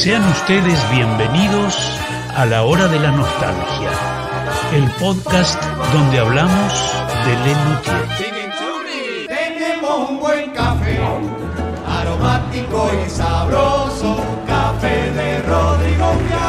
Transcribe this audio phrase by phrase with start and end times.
[0.00, 1.76] Sean ustedes bienvenidos
[2.34, 3.90] a la hora de la nostalgia,
[4.72, 5.62] el podcast
[5.92, 6.72] donde hablamos
[7.26, 8.08] de Lenutier.
[9.28, 10.98] Tenemos un buen café,
[11.86, 16.39] aromático y sabroso, café de Rodrigo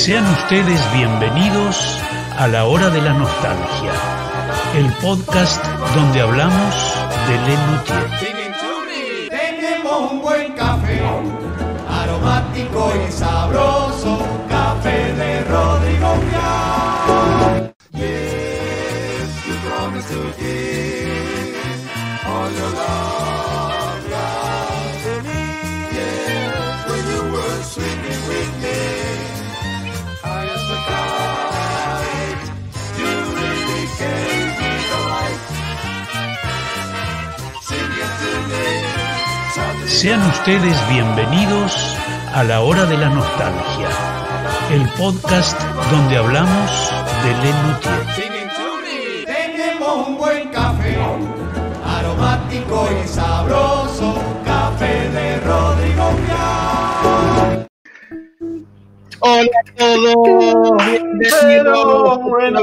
[0.00, 1.98] Sean ustedes bienvenidos
[2.38, 3.92] a la hora de la nostalgia,
[4.74, 5.62] el podcast
[5.94, 6.74] donde hablamos
[7.28, 8.08] de Lenutier.
[9.28, 11.02] Tenemos un buen café,
[11.86, 14.26] aromático y sabroso,
[39.90, 41.96] Sean ustedes bienvenidos
[42.32, 43.88] a la hora de la nostalgia,
[44.70, 45.60] el podcast
[45.90, 46.92] donde hablamos
[47.24, 48.06] de Lenutier.
[49.26, 50.96] Tenemos un buen café,
[51.84, 56.10] aromático y sabroso, café de Rodrigo.
[59.18, 62.18] Hola a todos, bienvenidos.
[62.22, 62.62] Buenas.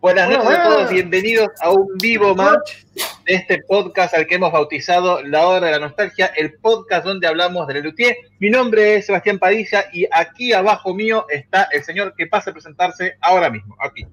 [0.00, 0.68] Buenas noches a Buenas.
[0.68, 2.84] todos, bienvenidos a un vivo match
[3.30, 7.28] de este podcast al que hemos bautizado La Hora de la Nostalgia, el podcast donde
[7.28, 8.16] hablamos de Lelutier.
[8.40, 12.52] Mi nombre es Sebastián Padilla y aquí abajo mío está el señor que pasa a
[12.52, 14.04] presentarse ahora mismo, aquí.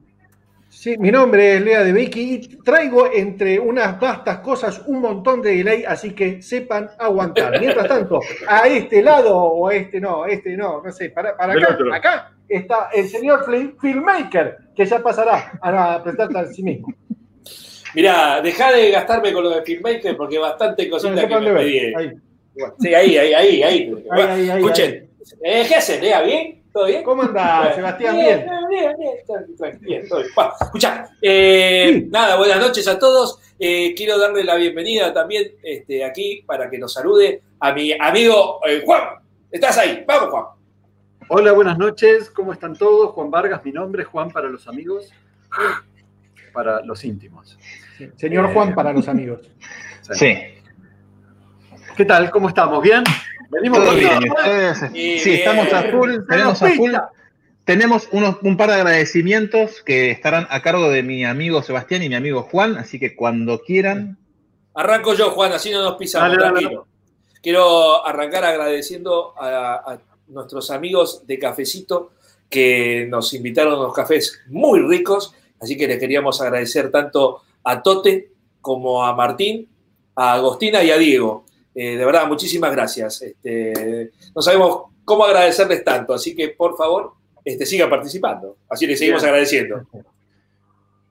[0.69, 5.41] Sí, mi nombre es Lea de Becky y traigo entre unas vastas cosas un montón
[5.41, 7.53] de delay, así que sepan aguantar.
[7.59, 11.35] Mientras tanto, a este lado o a este no, a este no, no sé, para,
[11.35, 11.91] para acá, otro.
[11.91, 16.93] acá está el señor Fil- Filmmaker, que ya pasará a presentarse a sí mismo.
[17.97, 21.95] Mirá, dejá de gastarme con lo de Filmmaker porque bastante cositas que me pedí.
[21.95, 22.13] Ahí.
[22.79, 24.03] Sí, ahí, ahí, ahí, ahí.
[24.11, 25.09] Ahí, ahí, ahí, Escuchen,
[25.41, 25.99] eh, ¿qué hacen?
[25.99, 26.21] Lea?
[26.21, 26.61] ¿Bien?
[26.71, 27.01] ¿Todo bien?
[27.01, 28.15] ¿Cómo anda, Sebastián?
[28.17, 28.45] Bien.
[28.69, 29.17] Bien, bien,
[29.57, 30.31] bien, bien, todo bien.
[30.35, 32.07] Bueno, escuchá, eh, Sí.
[32.11, 33.39] nada, buenas noches a todos.
[33.57, 38.59] Eh, quiero darle la bienvenida también este, aquí para que nos salude a mi amigo
[38.67, 39.01] eh, Juan.
[39.49, 40.03] ¿Estás ahí?
[40.07, 40.45] Vamos, Juan.
[41.29, 42.29] Hola, buenas noches.
[42.29, 43.09] ¿Cómo están todos?
[43.13, 45.11] Juan Vargas, mi nombre es Juan para los amigos,
[46.53, 47.57] para los íntimos.
[48.15, 49.49] Señor Juan para los amigos.
[50.13, 50.35] Sí,
[51.95, 52.29] ¿Qué tal?
[52.29, 52.81] ¿Cómo estamos?
[52.83, 53.03] ¿Bien?
[53.49, 54.19] Venimos todo con bien.
[54.93, 55.39] Y Sí, bien.
[55.39, 56.93] estamos a full, tenemos a full.
[57.65, 62.09] Tenemos unos, un par de agradecimientos que estarán a cargo de mi amigo Sebastián y
[62.09, 64.17] mi amigo Juan, así que cuando quieran,
[64.75, 66.37] Arranco yo, Juan, así no nos pisamos.
[66.37, 66.79] Dale, dale.
[67.41, 72.11] Quiero arrancar agradeciendo a, a nuestros amigos de Cafecito
[72.47, 77.83] que nos invitaron a unos cafés muy ricos, así que les queríamos agradecer tanto a
[77.83, 79.67] Tote como a Martín,
[80.15, 81.45] a Agostina y a Diego.
[81.75, 83.21] Eh, de verdad, muchísimas gracias.
[83.21, 87.13] Este, no sabemos cómo agradecerles tanto, así que por favor
[87.43, 88.57] este, sigan participando.
[88.69, 89.29] Así les seguimos Bien.
[89.29, 89.81] agradeciendo.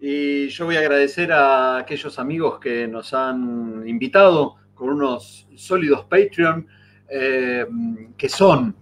[0.01, 6.05] Y yo voy a agradecer a aquellos amigos que nos han invitado con unos sólidos
[6.05, 6.67] Patreon,
[7.11, 7.67] eh,
[8.17, 8.75] que son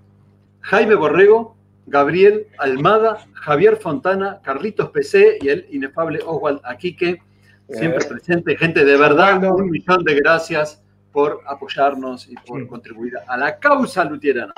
[0.61, 7.21] Jaime Borrego, Gabriel Almada, Javier Fontana, Carlitos PC y el inefable Oswald Aquique,
[7.69, 10.83] siempre presente, gente de verdad, un millón de gracias
[11.13, 12.67] por apoyarnos y por Sí.
[12.67, 14.53] contribuir a la causa luterana.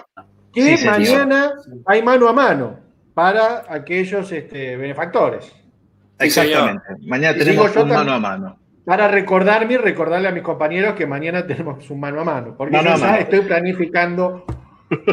[0.52, 0.98] Que Sí, señor.
[0.98, 1.52] mañana
[1.86, 2.80] hay mano a mano
[3.14, 5.44] para aquellos este, benefactores.
[5.44, 6.82] Sí, exactamente.
[7.06, 8.58] Mañana tenemos un mano a mano.
[8.86, 12.72] Para recordarme y recordarle a mis compañeros que mañana tenemos un mano a mano, porque
[12.76, 13.18] Mano yo a ya mano.
[13.18, 14.44] estoy planificando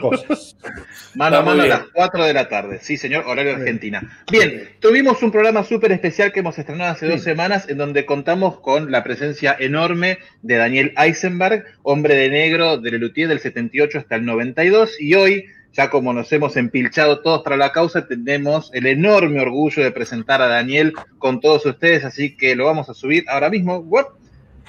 [0.01, 0.57] cosas.
[1.15, 2.79] Mano a mano a las 4 de la tarde.
[2.81, 4.23] Sí, señor, horario Argentina.
[4.31, 8.59] Bien, tuvimos un programa súper especial que hemos estrenado hace dos semanas en donde contamos
[8.61, 14.15] con la presencia enorme de Daniel Eisenberg, hombre de negro de Lelutier del 78 hasta
[14.15, 14.99] el 92.
[14.99, 19.83] Y hoy, ya como nos hemos empilchado todos para la causa, tenemos el enorme orgullo
[19.83, 22.05] de presentar a Daniel con todos ustedes.
[22.05, 23.83] Así que lo vamos a subir ahora mismo.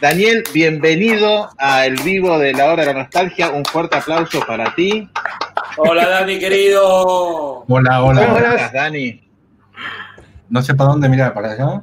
[0.01, 3.51] Daniel, bienvenido a El Vivo de la Hora de la Nostalgia.
[3.51, 5.09] Un fuerte aplauso para ti.
[5.77, 7.65] Hola, Dani, querido.
[7.69, 8.03] Hola, hola.
[8.03, 8.27] Hola.
[8.27, 9.29] ¿Cómo estás, Dani?
[10.51, 11.83] No sé para dónde mirar, para allá.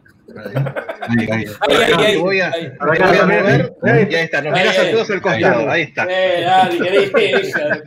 [1.02, 1.28] Ahí, ahí.
[1.30, 4.92] Ahí, ahí, ahí, Voy a- Voy a mover, y ahí está, nos Ahí, mirás a
[4.92, 6.08] todos al costado, ahí está.
[6.10, 6.78] Eh, Dani,
[7.08, 7.82] puta.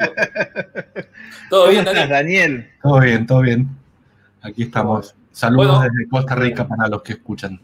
[1.49, 2.11] ¿Todo ¿Cómo bien, estás, Dani?
[2.11, 2.71] Daniel?
[2.83, 3.69] Todo bien, todo bien.
[4.43, 5.15] Aquí estamos.
[5.33, 5.91] Saludos Bueno.
[5.93, 7.61] desde Costa Rica para los que escuchan.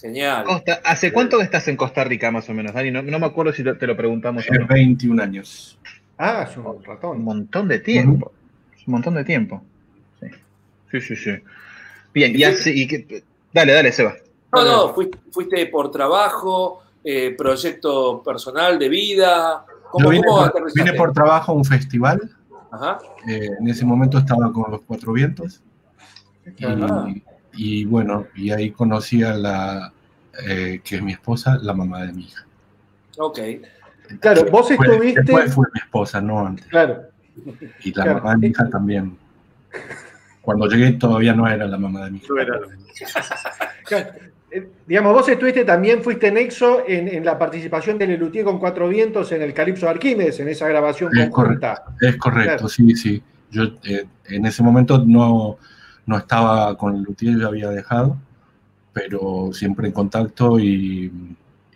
[0.00, 0.44] Genial.
[0.44, 2.90] Costa- ¿Hace cuánto que estás en Costa Rica, más o menos, Dani?
[2.90, 4.66] No, no me acuerdo si te lo preguntamos no.
[4.66, 5.78] 21 años.
[6.16, 7.22] Ah, es un Un ratón.
[7.22, 8.32] montón de tiempo.
[8.78, 9.62] Es Un montón de tiempo.
[10.20, 10.28] Sí,
[10.90, 11.16] sí, sí.
[11.16, 11.30] sí.
[12.12, 12.72] Bien, y hace.
[12.74, 14.14] Y que- dale, dale, Seba.
[14.52, 19.64] No, no, fuiste, fuiste por trabajo, eh, proyecto personal de vida.
[19.90, 22.20] ¿Cómo, Yo vine, cómo por, vine por trabajo a un festival.
[22.72, 22.98] Ajá.
[23.28, 25.60] eh, en ese momento estaba con los Cuatro Vientos.
[26.56, 27.06] Y, Ajá.
[27.62, 29.92] Y bueno, y ahí conocí a la
[30.46, 32.46] eh, que es mi esposa, la mamá de mi hija.
[33.18, 33.38] Ok.
[34.20, 35.20] Claro, vos Fue- estuviste.
[35.22, 36.66] Después fue mi esposa, no antes.
[36.66, 37.02] Claro,
[37.84, 38.14] Y la Claro.
[38.18, 39.16] mamá de mi hija también.
[40.42, 42.26] Cuando llegué todavía no era la mamá de mi hija.
[42.40, 42.60] Era-
[43.84, 44.08] claro.
[44.52, 48.88] Eh, digamos, vos estuviste también, fuiste nexo en, en la participación de Lelutier con Cuatro
[48.88, 51.84] Vientos en el Calipso de Arquímedes, en esa grabación Es conjunta.
[52.00, 52.68] Es correcto, Claro.
[52.68, 53.22] sí, sí.
[53.52, 55.58] Yo eh, en ese momento no,
[56.06, 58.16] no estaba con el luthier, yo había dejado,
[58.92, 61.12] pero siempre en contacto y,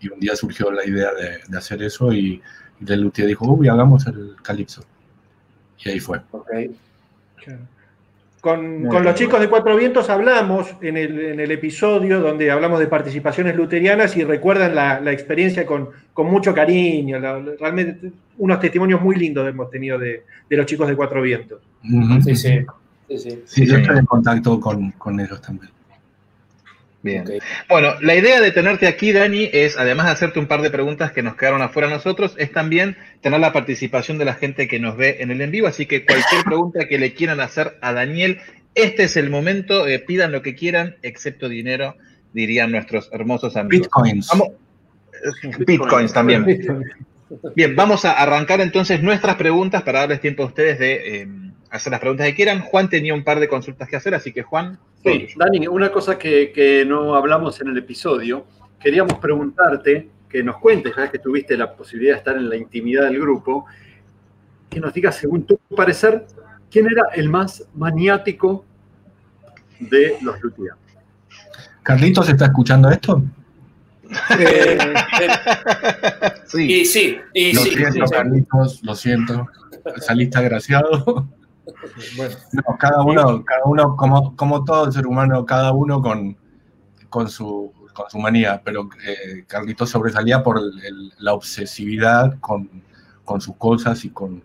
[0.01, 2.41] y un día surgió la idea de, de hacer eso y,
[2.85, 4.83] y el luthier dijo, uy, hagamos el calipso.
[5.85, 6.21] Y ahí fue.
[6.33, 6.51] Ok.
[7.45, 7.61] Claro.
[8.41, 12.79] Con, con los chicos de Cuatro Vientos hablamos en el, en el episodio donde hablamos
[12.79, 17.19] de participaciones luterianas y recuerdan la, la experiencia con, con mucho cariño.
[17.19, 21.63] la- realmente unos testimonios muy lindos hemos tenido de, de los chicos de Cuatro Vientos.
[21.91, 22.21] Ujú.
[22.23, 22.59] Sí, sí.
[23.09, 23.43] Sí, sí.
[23.45, 25.71] Sí, yo estoy en contacto con, con ellos también.
[27.05, 27.23] Bien.
[27.69, 31.13] Bueno, la idea de tenerte aquí, Dani, es, además de hacerte un par de preguntas
[31.13, 34.81] que nos quedaron afuera a nosotros, es también tener la participación de la gente que
[34.81, 35.67] nos ve en el en vivo.
[35.67, 38.39] Así que cualquier pregunta que le quieran hacer a Daniel,
[38.75, 39.87] este es el momento.
[39.87, 41.95] eh, pidan lo que quieran, excepto dinero,
[42.33, 43.87] dirían nuestros hermosos amigos.
[43.87, 44.29] Bitcoins.
[44.29, 44.49] Vamos.
[45.67, 46.47] Bitcoins también.
[47.55, 51.29] Bien, vamos a arrancar entonces nuestras preguntas para darles tiempo a ustedes de eh,
[51.71, 52.61] hacer las preguntas que quieran.
[52.61, 54.79] Juan tenía un par de consultas que hacer, así que Juan.
[55.03, 55.29] Sí.
[55.37, 58.47] Dani, una cosa que, que no hablamos en el episodio,
[58.81, 63.05] queríamos preguntarte, que nos cuentes, ya que tuviste la posibilidad de estar en la intimidad
[63.05, 63.67] del grupo,
[64.69, 66.27] que nos digas, según tu parecer,
[66.71, 68.65] quién era el más maniático
[69.79, 70.73] de los Luthier.
[71.83, 73.23] ¿Carlitos está escuchando esto?
[74.39, 75.29] Eh, eh,
[76.47, 76.73] Sí.
[76.73, 77.71] y sí, y Lo sí.
[77.71, 78.13] siento, sí, sí.
[78.13, 79.47] Carlitos, lo siento.
[79.99, 81.29] Saliste agraciado.
[82.17, 86.37] Bueno, No, cada uno, cada uno como, como todo ser humano, cada uno con,
[87.09, 92.69] con, su, con su manía, pero eh, Carlitos sobresalía por el- el- la obsesividad con,
[93.25, 94.43] con sus cosas y con,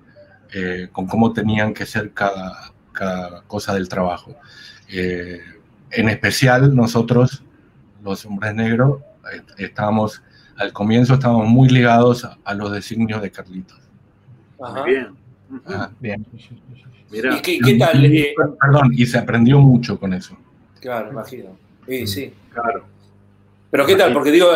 [0.54, 4.36] eh, con cómo tenían que ser cada, cada cosa del trabajo.
[4.88, 5.42] Eh,
[5.92, 7.44] en especial nosotros,
[8.04, 9.02] los hombres negros,
[9.34, 10.22] eh, estábamos,
[10.58, 13.80] al comienzo estábamos muy ligados a, a los designios de Carlitos.
[14.62, 14.82] Ajá.
[14.82, 15.19] Muy bien.
[15.68, 16.26] Ah, Bien.
[17.12, 18.06] ¿Y qué, qué tal?
[18.06, 20.38] Eh, Perdón, y se aprendió mucho con eso.
[20.80, 21.58] claro, imagino.
[21.88, 22.34] Sí, sí.
[22.54, 22.84] Claro.
[23.72, 24.14] Pero ¿qué tal?
[24.14, 24.48] Porque digo,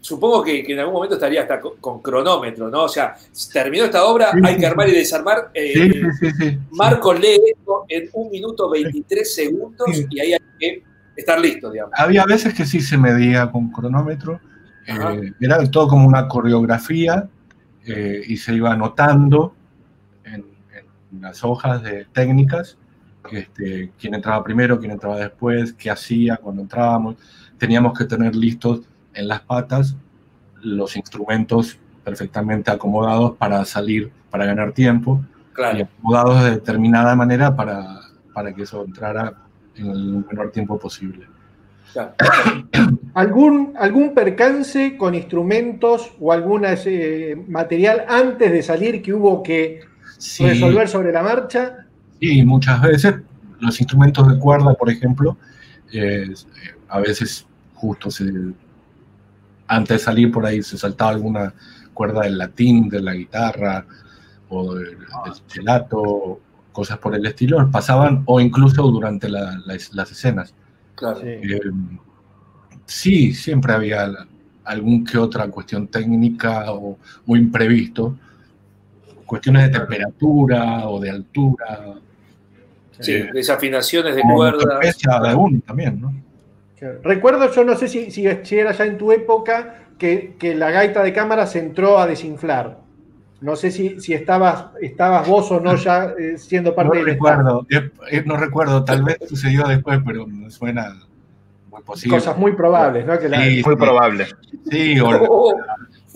[0.00, 2.82] supongo que, que en algún momento estaría hasta con, con cronómetro, ¿no?
[2.84, 3.14] O sea,
[3.52, 5.50] terminó esta obra, Sí, hay que armar y desarmar.
[5.54, 6.58] eh, Sí, sí, sí, sí.
[6.72, 10.06] Marco lee esto en un minuto 23 segundos Sí.
[10.10, 10.82] y ahí hay que
[11.16, 11.94] estar listo, digamos.
[11.96, 14.38] Había veces que sí se medía con cronómetro.
[14.86, 17.26] eh, era todo como una coreografía
[17.86, 19.54] eh, y se iba anotando
[21.20, 22.76] las hojas de técnicas
[23.30, 27.16] este, quién entraba primero, quién entraba después, qué hacía cuando entrábamos.
[27.58, 28.80] Teníamos que tener listos
[29.14, 29.96] en las patas
[30.60, 35.84] los instrumentos perfectamente acomodados para salir, para ganar tiempo y Claro.
[35.84, 38.00] acomodados de determinada manera para,
[38.32, 39.34] para que eso entrara
[39.76, 41.26] en el menor tiempo posible.
[41.92, 42.14] claro.
[43.14, 46.64] ¿Algún, ¿Algún percance con instrumentos o algún
[47.48, 49.91] material antes de salir que hubo que
[50.22, 51.86] Sí, resolver sobre la marcha?
[52.20, 53.16] sí, muchas veces
[53.58, 55.36] los instrumentos de cuerda, por ejemplo,
[55.92, 56.32] eh,
[56.88, 58.24] a veces justo se,
[59.66, 61.52] antes de salir por ahí se saltaba alguna
[61.94, 63.84] cuerda del latín, de la guitarra
[64.48, 66.40] o del, del gelato,
[66.72, 70.54] cosas por el estilo, pasaban o incluso durante la- las- las escenas.
[70.94, 71.20] claro.
[71.24, 71.60] Eh,
[72.86, 74.08] sí, siempre había
[74.64, 78.16] algún que otra cuestión técnica o, o imprevisto,
[79.32, 81.94] cuestiones de temperatura o de altura.
[83.00, 84.98] Sí, eh, desafinaciones de cuerdas.
[85.22, 86.12] de uno también, ¿no?
[87.02, 91.02] Recuerdo, yo no sé si, si, era ya en tu época, que, que la gaita
[91.02, 92.80] de cámara se entró a desinflar.
[93.40, 97.06] No sé si, si estabas, estabas vos o no ya eh, siendo parte No del
[97.06, 100.94] recuerdo, eh, eh, no recuerdo, tal vez sucedió después, pero me suena
[101.70, 102.18] muy posible.
[102.18, 103.18] Cosas muy probables, ¿no?
[103.18, 104.26] Que la- Sí, Muy probable.
[104.70, 105.08] Sí, o,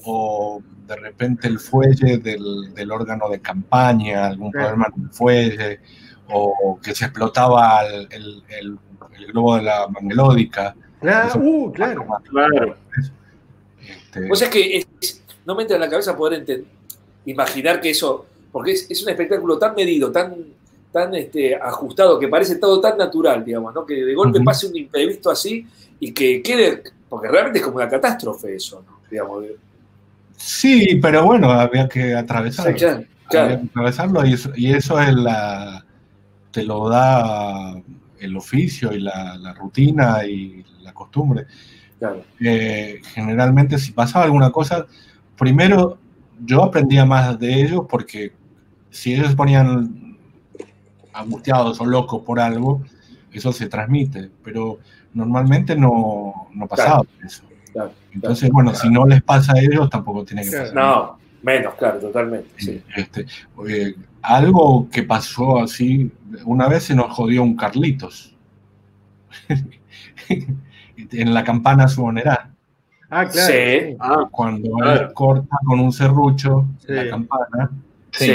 [0.08, 4.68] Oh, o de repente el fuelle del, del órgano de campaña, algún Claro.
[4.68, 5.80] problema en el fuelle,
[6.28, 8.78] o que se explotaba el, el- el-
[9.18, 10.74] el globo de la manglódica.
[11.00, 12.06] Claro, Eso- uh, claro.
[12.28, 12.76] Claro.
[13.80, 16.64] Este, Vos es que es- no me entra en la cabeza poder
[17.24, 20.34] imaginar que eso, porque es, es un espectáculo tan medido, tan,
[20.92, 23.84] tan este, ajustado, que parece todo tan natural, digamos, ¿no?
[23.86, 25.66] Que de golpe pase un imprevisto así
[26.00, 29.00] y que quede, porque realmente es como una catástrofe eso, ¿no?
[29.10, 29.44] Digamos,
[30.36, 32.76] sí, pero bueno, había que atravesarlo.
[32.76, 35.84] claro, Había claro, que atravesarlo y eso, y eso es la,
[36.50, 37.74] te lo da
[38.18, 41.46] el oficio y la, la rutina y la costumbre.
[41.98, 42.24] claro.
[42.40, 44.86] Eh, generalmente si pasaba alguna cosa,
[45.36, 45.98] primero
[46.44, 48.32] yo aprendía más de ellos porque
[48.90, 50.16] si ellos se ponían
[51.12, 52.82] angustiados o locos por algo,
[53.32, 54.78] eso se transmite, pero
[55.12, 57.42] normalmente no, no pasaba eso.
[57.76, 60.74] Claro, Entonces, bueno, si no les pasa a ellos, tampoco tiene que pasar.
[60.74, 62.48] No, menos, claro, totalmente.
[62.56, 62.82] Sí.
[62.96, 63.26] Este,
[63.68, 66.10] eh, algo que pasó así,
[66.46, 68.34] una vez se nos jodió un Carlitos
[70.28, 72.50] en la campana suonerá,
[73.08, 73.52] Ah, claro.
[73.52, 73.96] Sí.
[74.00, 75.00] Ah, cuando Claro.
[75.08, 76.92] él corta con un serrucho Sí.
[76.92, 77.70] la campana,
[78.10, 78.32] Sí,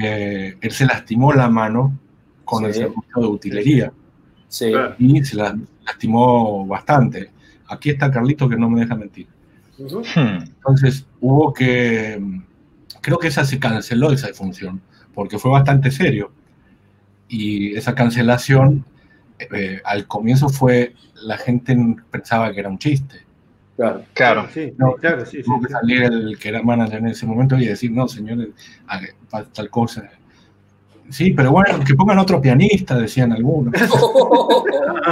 [0.00, 1.98] eh, él se lastimó la mano
[2.44, 3.92] con el serrucho de utilería
[4.98, 7.30] y se la- lastimó bastante.
[7.72, 9.26] Aquí está Carlitos que no me deja mentir.
[9.78, 10.44] Hmm.
[10.44, 12.22] Entonces hubo que,
[13.00, 14.80] creo que esa se canceló esa función,
[15.14, 16.30] porque fue bastante serio.
[17.28, 18.84] Y esa cancelación,
[19.38, 21.76] eh, al comienzo fue, la gente
[22.10, 23.20] pensaba que era un chiste.
[23.76, 24.04] Claro.
[24.12, 24.48] Claro.
[24.52, 25.72] Sí, No, claro, sí, sí, Tuvo que sí.
[25.72, 28.48] salir el que era manager en ese momento y decir, no, señores,
[29.52, 30.10] tal cosa.
[31.12, 33.72] Sí, pero bueno, que pongan otro pianista, decían algunos.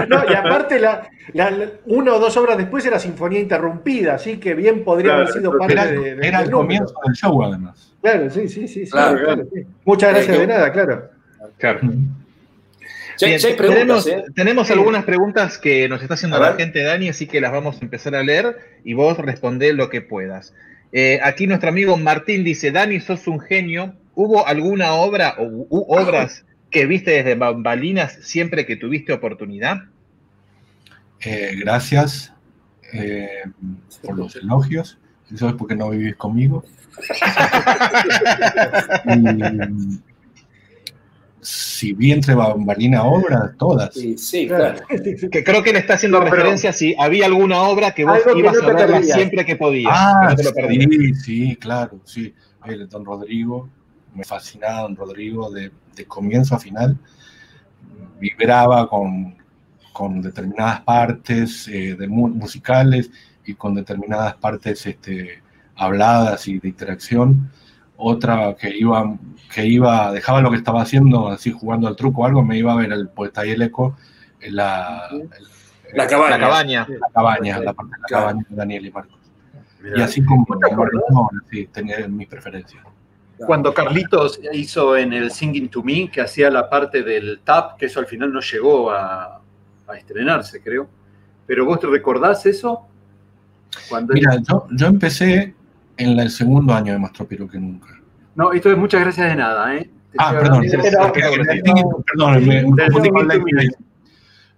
[0.08, 4.38] No, y aparte, la, la- la- una o dos obras después era Sinfonía Interrumpida, así
[4.38, 6.58] que bien podría haber sido parte Era, de, de- era del el número.
[6.58, 7.92] comienzo del show, además.
[8.00, 8.86] Claro, sí, sí, sí.
[8.86, 9.62] sí, Claro, claro, sí.
[9.84, 11.10] Muchas gracias Eh, de nada, claro.
[11.58, 11.80] Claro.
[11.82, 14.24] Ya, Bien, ya hay preguntas, tenemos ¿eh?
[14.34, 14.72] tenemos Sí.
[14.72, 16.58] algunas preguntas que nos está haciendo A la ver.
[16.60, 20.00] gente, Dani, así que las vamos a empezar a leer y vos respondés lo que
[20.00, 20.54] puedas.
[20.92, 23.94] Eh, aquí nuestro amigo Martín dice, Dani, sos un genio.
[24.14, 29.78] ¿Hubo alguna obra o u- obras que viste desde bambalinas siempre que tuviste oportunidad?
[31.20, 32.32] Eh, gracias
[32.92, 33.42] eh,
[34.02, 34.98] por los elogios.
[35.32, 36.64] Eso es porque no vivís conmigo.
[39.06, 40.00] Y,
[41.42, 43.94] si vi entre bambalina obras, todas.
[43.94, 44.78] Sí, sí, Claro.
[45.32, 48.38] Que creo que le está haciendo No, referencia si había alguna obra que vos que
[48.38, 49.90] ibas no a verla siempre que podías.
[49.94, 50.90] Ah, que no te lo perdías.
[50.90, 52.34] sí, sí, claro, sí.
[52.66, 53.70] El Don Rodrigo,
[54.14, 56.96] me fascinaba Don Rodrigo de, de comienzo a final.
[58.18, 59.34] Vibraba con,
[59.92, 63.10] con determinadas partes eh, de mu- musicales
[63.46, 65.42] y con determinadas partes este,
[65.76, 67.50] habladas y de interacción.
[67.96, 69.14] Otra que iba,
[69.54, 72.72] que iba, dejaba lo que estaba haciendo, así jugando al truco o algo, me iba
[72.72, 73.96] a ver el poeta y el eco,
[74.40, 75.08] en la,
[75.94, 76.30] La cabaña.
[76.30, 76.86] La cabaña.
[76.88, 78.26] la cabaña, la parte de la Claro.
[78.26, 79.18] cabaña de Daniel y Marcos.
[79.82, 79.98] Mirá.
[79.98, 80.46] Y así como,
[81.10, 82.82] no, sí, tenía mis preferencias.
[83.46, 87.86] Cuando Carlitos hizo en el Singing to Me, que hacía la parte del tap, que
[87.86, 89.40] eso al final no llegó a,
[89.88, 90.88] a estrenarse, creo.
[91.46, 92.86] Pero vos te recordás eso?
[93.88, 95.54] Cuando Mira, yo, yo empecé
[95.96, 97.88] en la- el segundo año de Más Tropiro que nunca.
[98.34, 99.90] No, esto es muchas gracias de nada, ¿eh?
[100.12, 100.62] Te Ah, perdón,
[102.06, 103.28] perdón, me, me confundí con.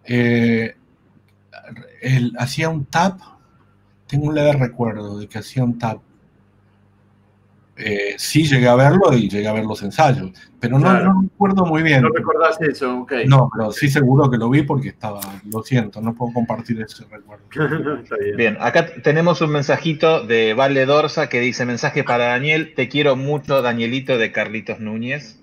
[0.05, 0.75] Eh,
[2.39, 3.21] hacía un tap,
[4.07, 5.99] tengo un leve recuerdo de que hacía un tap.
[7.75, 11.15] Eh, sí llegué a verlo y llegué a ver los ensayos, pero no, Claro.
[11.15, 12.03] no recuerdo muy bien.
[12.03, 13.13] No recordás eso, ok.
[13.27, 17.05] No, pero sí seguro que lo vi porque estaba, lo siento, no puedo compartir ese
[17.11, 17.45] recuerdo.
[18.03, 18.37] Está bien.
[18.37, 23.17] Bien, acá tenemos un mensajito de Vale Dorsa que dice, mensaje para Daniel, te quiero
[23.17, 25.41] mucho, Danielito de Carlitos Núñez.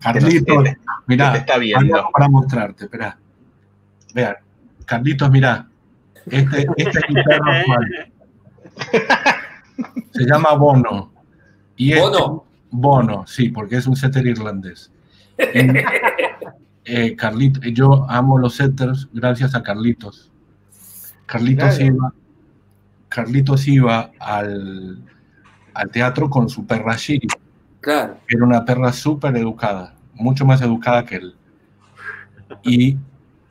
[0.00, 0.76] Carlitos, te-
[1.08, 1.96] mirá, que te está viendo.
[1.96, 3.18] algo para mostrarte, espera.
[4.14, 4.36] Vean,
[4.86, 5.66] Carlitos, mirá,
[6.26, 8.12] este, este es mi perro actual.
[10.12, 11.11] Se llama Bono.
[11.82, 12.44] Y este- ¿Bono?
[12.70, 14.90] Bono, sí, porque es un setter irlandés.
[16.84, 20.32] Eh, Carlito, yo amo los setters gracias a Carlitos.
[21.26, 21.94] Carlitos Claro.
[21.94, 22.14] iba,
[23.08, 24.98] Carlitos iba al,
[25.74, 27.28] al teatro con su perra Shiri.
[27.80, 28.16] Claro.
[28.26, 31.36] Era una perra súper educada, mucho más educada que él.
[32.64, 32.98] Y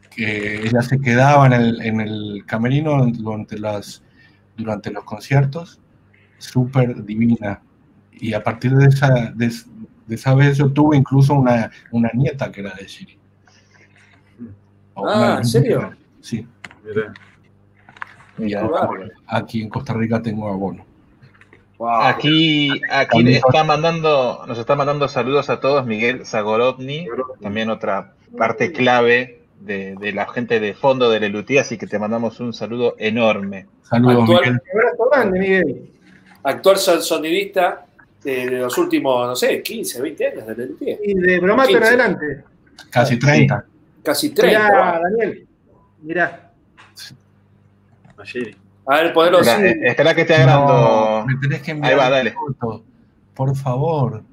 [0.10, 4.04] que ella se quedaba en el, en el camerino durante, las,
[4.58, 5.80] durante los conciertos,
[6.38, 7.62] súper divina.
[8.22, 9.52] Y a partir de esa, de,
[10.08, 13.18] de esa vez yo tuve incluso una, una nieta que era de Shiri.
[14.94, 15.92] O Ah, ¿en serio?
[16.22, 16.48] Sí.
[18.38, 18.54] Y
[19.28, 20.86] aquí en Costa Rica tengo abono.
[21.78, 21.90] Wow.
[22.04, 27.08] Aquí, aquí está mandando, nos está mandando saludos a todos Miguel Zagorovni,
[27.42, 31.98] también otra parte clave de, de la gente de fondo de Lelutí, así que te
[31.98, 33.66] mandamos un saludo enorme.
[33.82, 34.62] Saludos, Actual-
[35.32, 35.32] Miguel.
[35.64, 35.92] Miguel.
[36.44, 37.86] Actual son- sonidista
[38.24, 41.00] de los últimos, no sé, 15, 20 años de Lelutier.
[41.04, 41.88] Y de bromato en 15.
[41.88, 42.44] adelante.
[42.90, 43.66] Casi 30.
[44.04, 44.60] Casi 30.
[44.64, 45.00] Mirá.
[45.02, 45.48] Daniel.
[46.02, 46.52] Mirá.
[48.18, 48.56] Allí.
[48.86, 49.66] A ver, ponelo Espera, así.
[49.66, 50.74] eh, espera que te agrando.
[50.74, 52.32] No, me tenés que enviar Ahí va, dale.
[52.34, 52.84] foto.
[53.34, 54.24] Por favor.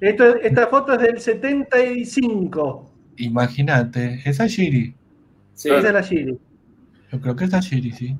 [0.00, 2.90] Esto, esta foto es del 75.
[3.18, 4.20] Imagínate.
[4.24, 4.94] Esa es Shiri.
[5.54, 5.68] Sí.
[5.70, 6.38] Esa es la Giri.
[7.12, 8.16] Yo creo que esa es Shiri, sí.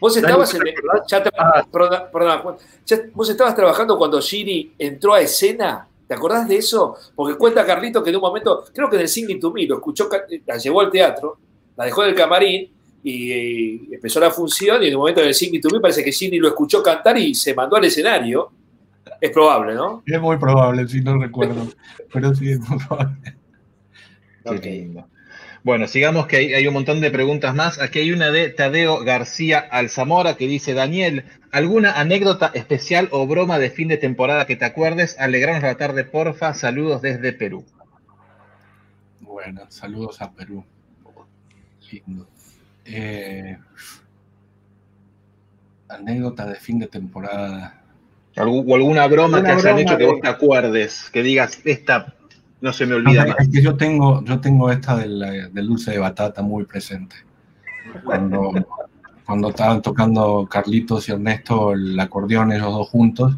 [0.00, 0.62] Vos estabas en.
[0.62, 1.00] ¿te acordás?
[1.08, 1.66] ya te- Ah.
[1.70, 2.56] perdón, perdón, Juan.
[2.84, 5.88] Ya- vos estabas trabajando cuando Giri entró a escena.
[6.06, 6.96] ¿Te acordás de eso?
[7.14, 9.76] Porque cuenta Carlito que en un momento, creo que en el Singing to Me, lo
[9.76, 10.08] escuchó,
[10.46, 11.38] la llevó al teatro,
[11.76, 12.70] la dejó en el camarín
[13.02, 14.82] y, empezó la función.
[14.84, 17.18] Y en un momento en el Singing to Me parece que Giri lo escuchó cantar
[17.18, 18.50] y se mandó al escenario.
[19.20, 20.02] Es probable, ¿no?
[20.06, 21.66] Es muy probable, si no recuerdo.
[22.12, 23.16] Pero sí, es muy probable.
[24.44, 25.04] Qué lindo.
[25.66, 27.80] Bueno, sigamos que hay, hay un montón de preguntas más.
[27.80, 33.58] Aquí hay una de Tadeo García Alzamora que dice, Daniel, ¿alguna anécdota especial o broma
[33.58, 35.16] de fin de temporada que te acuerdes?
[35.18, 36.54] Alegranos la tarde, porfa.
[36.54, 37.64] Saludos desde Perú.
[39.18, 40.64] Bueno, saludos a Perú.
[41.90, 42.28] Lindo.
[42.84, 43.58] Eh,
[45.88, 47.82] anécdota de fin de temporada.
[48.36, 51.10] ¿O alguna broma que Alguna hayan broma hecho que de- vos te acuerdes?
[51.12, 52.14] Que digas, esta
[52.66, 53.36] no se me olvida No, más.
[53.40, 57.14] es que yo tengo, yo tengo esta del, eh, del dulce de batata muy presente.
[58.04, 58.52] Cuando,
[59.24, 63.36] cuando estaban tocando Carlitos y Ernesto el acordeón ellos dos juntos,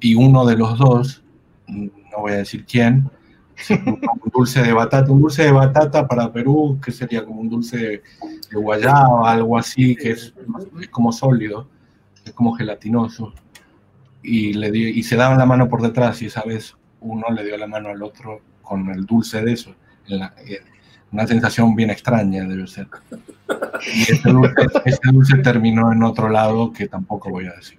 [0.00, 1.22] y uno de los dos,
[1.68, 3.10] no voy a decir quién,
[3.86, 4.00] un
[4.32, 7.76] dulce de batata, un dulce de batata para Perú, que sería como un dulce
[8.50, 10.32] de guayaba, algo así, que es,
[10.80, 11.68] es como sólido,
[12.24, 13.34] es como gelatinoso.
[14.22, 17.44] Y, le di- y se daban la mano por detrás, y esa vez uno le
[17.44, 19.74] dio la mano al otro con el dulce de eso.
[20.08, 20.60] en la- eh,
[21.12, 22.88] una sensación bien extraña debe ser.
[23.94, 27.78] Y ese dulce, ese dulce terminó en otro lado que tampoco voy a decir.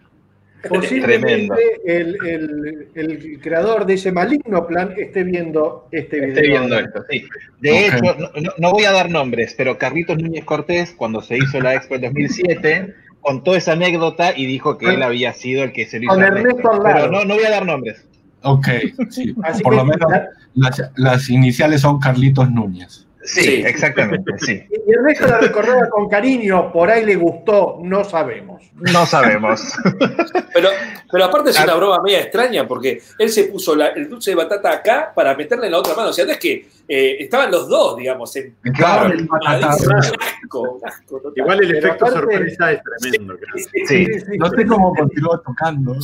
[0.68, 1.54] Posiblemente
[1.86, 6.30] el, el- el creador de ese maligno plan esté viendo este video.
[6.34, 7.26] Estoy viendo esto, sí.
[7.60, 8.16] De hecho,
[8.58, 12.02] no, voy a dar nombres, pero Carlitos Núñez Cortés, cuando se hizo la Expo en
[12.02, 16.14] 2007, contó esa anécdota y dijo que él había sido el que se lo hizo.
[16.16, 18.04] Con Ernesto Pero no, no voy a dar nombres.
[18.46, 18.68] Ok,
[19.10, 19.36] sí.
[19.44, 23.02] Así por que lo menos la- las, las iniciales son Carlitos Núñez.
[23.28, 23.64] Sí, Sí.
[23.66, 24.64] exactamente, sí.
[24.88, 28.62] y Ernesto la recordaba con cariño, por ahí le gustó, no sabemos.
[28.76, 29.62] No sabemos.
[30.54, 30.70] Pero,
[31.12, 34.36] pero aparte es una broma media extraña porque él se puso la- el dulce de
[34.36, 36.10] batata acá para meterle en la otra mano.
[36.10, 39.76] O sea, no es que eh, estaban los dos, digamos, en Claro, el batata.
[39.76, 41.34] un asco, un asco total.
[41.36, 43.36] Igual el Pero efecto aparte- sorpresa es tremendo.
[43.38, 43.66] creo.
[43.88, 45.96] Sí, No sé cómo continúa tocando.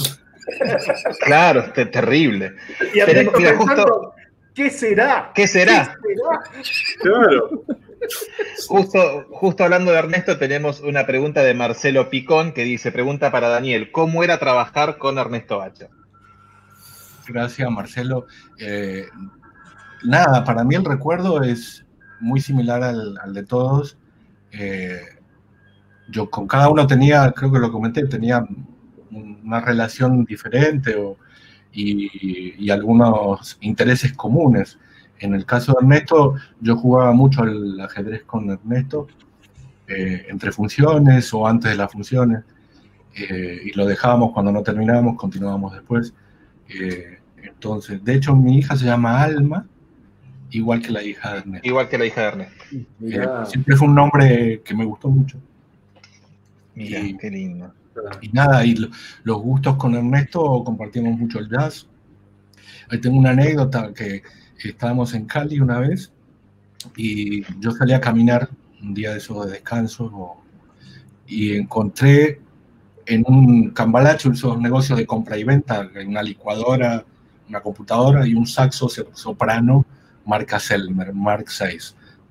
[1.25, 2.55] claro, este, terrible.
[2.93, 4.13] Y Ernesto Tenemos- mira, pensando,
[4.53, 5.31] ¿qué será?
[5.33, 5.95] ¿Qué será?
[6.03, 6.81] ¿Qué será?
[7.01, 7.63] Claro.
[8.67, 13.47] Justo, justo hablando de Ernesto, tenemos una pregunta de Marcelo Picón que dice, pregunta para
[13.49, 15.87] Daniel, ¿cómo era trabajar con Ernesto Bacha?
[17.27, 18.25] Gracias, Marcelo.
[18.59, 19.05] Eh,
[20.03, 21.85] nada, para mí el recuerdo es
[22.19, 23.97] muy similar al, al de todos.
[24.51, 25.01] Eh,
[26.09, 28.45] yo con cada uno tenía, creo que lo comenté, tenía
[29.43, 31.17] una relación diferente o-
[31.73, 34.77] y, y algunos intereses comunes.
[35.19, 39.07] En el caso de Ernesto, yo jugaba mucho al ajedrez con Ernesto,
[39.87, 42.43] eh, entre funciones o antes de las funciones,
[43.15, 46.13] eh, y lo dejábamos cuando no terminábamos, continuábamos después.
[46.69, 49.65] Eh, entonces, de hecho, mi hija se llama Alma,
[50.49, 51.67] igual que la hija de Ernesto.
[51.67, 52.63] Igual que la hija de Ernesto.
[53.01, 55.37] Eh, siempre fue un nombre que me gustó mucho.
[56.75, 57.73] Mira, Y- qué lindo.
[58.21, 58.89] Y nada, y lo-
[59.23, 61.87] los gustos con Ernesto compartimos mucho el jazz.
[62.89, 64.21] Ahí tengo una anécdota que
[64.63, 66.11] estábamos en Cali una vez
[66.95, 68.49] y yo salí a caminar
[68.81, 70.37] un día de esos de descanso
[71.27, 72.41] y encontré
[73.05, 77.03] en un cambalacho esos negocios de compra y venta, una licuadora,
[77.49, 79.85] una computadora y un saxo soprano
[80.25, 81.77] marca Selmer, Mark VI,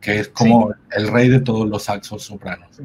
[0.00, 2.80] que es como el rey de todos los saxos sopranos.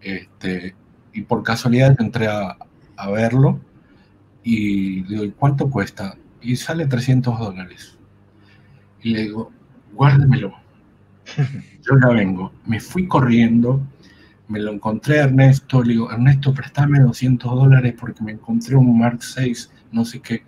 [0.00, 0.74] Este,
[1.12, 2.56] y por casualidad entré a,
[2.96, 3.60] a verlo
[4.42, 6.16] y le digo, ¿y cuánto cuesta?
[6.40, 7.98] Y sale 300 dólares.
[9.02, 9.50] Y le digo,
[9.92, 10.54] guárdemelo.
[11.82, 12.52] Yo ya vengo.
[12.66, 13.80] Me fui corriendo,
[14.48, 18.98] me lo encontré a Ernesto, le digo, Ernesto, préstame 200 dólares porque me encontré un
[18.98, 19.54] Mark VI,
[19.92, 20.42] no sé qué.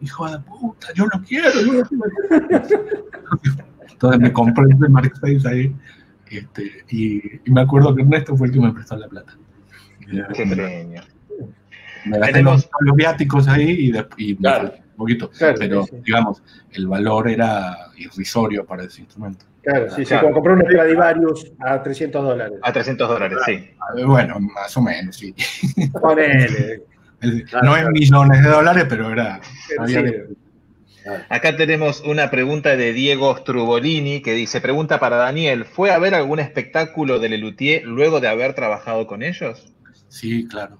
[0.00, 1.60] Hijo de puta, yo lo quiero.
[1.64, 2.02] yo lo quiero".
[3.90, 5.76] Entonces me compré ese Mark VI ahí
[6.28, 9.36] Este, y, y me acuerdo que Ernesto fue el que me prestó la plata.
[10.10, 11.02] Qué premio.
[12.04, 14.72] Me gasté Tenemos- los, los viáticos ahí y, de- y Claro.
[14.92, 15.30] un poquito.
[15.30, 16.02] Claro, pero, sí, sí.
[16.04, 16.42] digamos,
[16.72, 19.44] el valor era irrisorio para ese instrumento.
[19.62, 20.22] Claro, sí, sí, Claro.
[20.22, 22.58] como comprar un Stradivarius a 300 dólares.
[22.62, 23.52] A 300 dólares, sí.
[23.98, 25.34] Eh, Bueno, más o menos, sí.
[26.00, 26.82] Ponele.
[27.62, 29.40] No en millones de dólares, pero era.
[29.68, 30.04] Pero había sí.
[30.04, 30.26] de-
[31.28, 36.14] Acá tenemos una pregunta de Diego Strubolini que dice, pregunta para Daniel, ¿fue a ver
[36.16, 39.72] algún espectáculo de Lelutier luego de haber trabajado con ellos?
[40.08, 40.78] Sí, claro.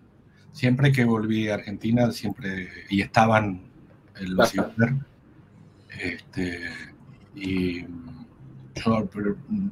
[0.52, 2.68] Siempre que volví a Argentina, siempre.
[2.88, 3.62] Y estaban
[4.18, 4.50] en los.
[4.50, 4.94] Ciber,
[6.00, 6.60] este,
[7.34, 7.82] y
[8.74, 9.68] yo pero, mm,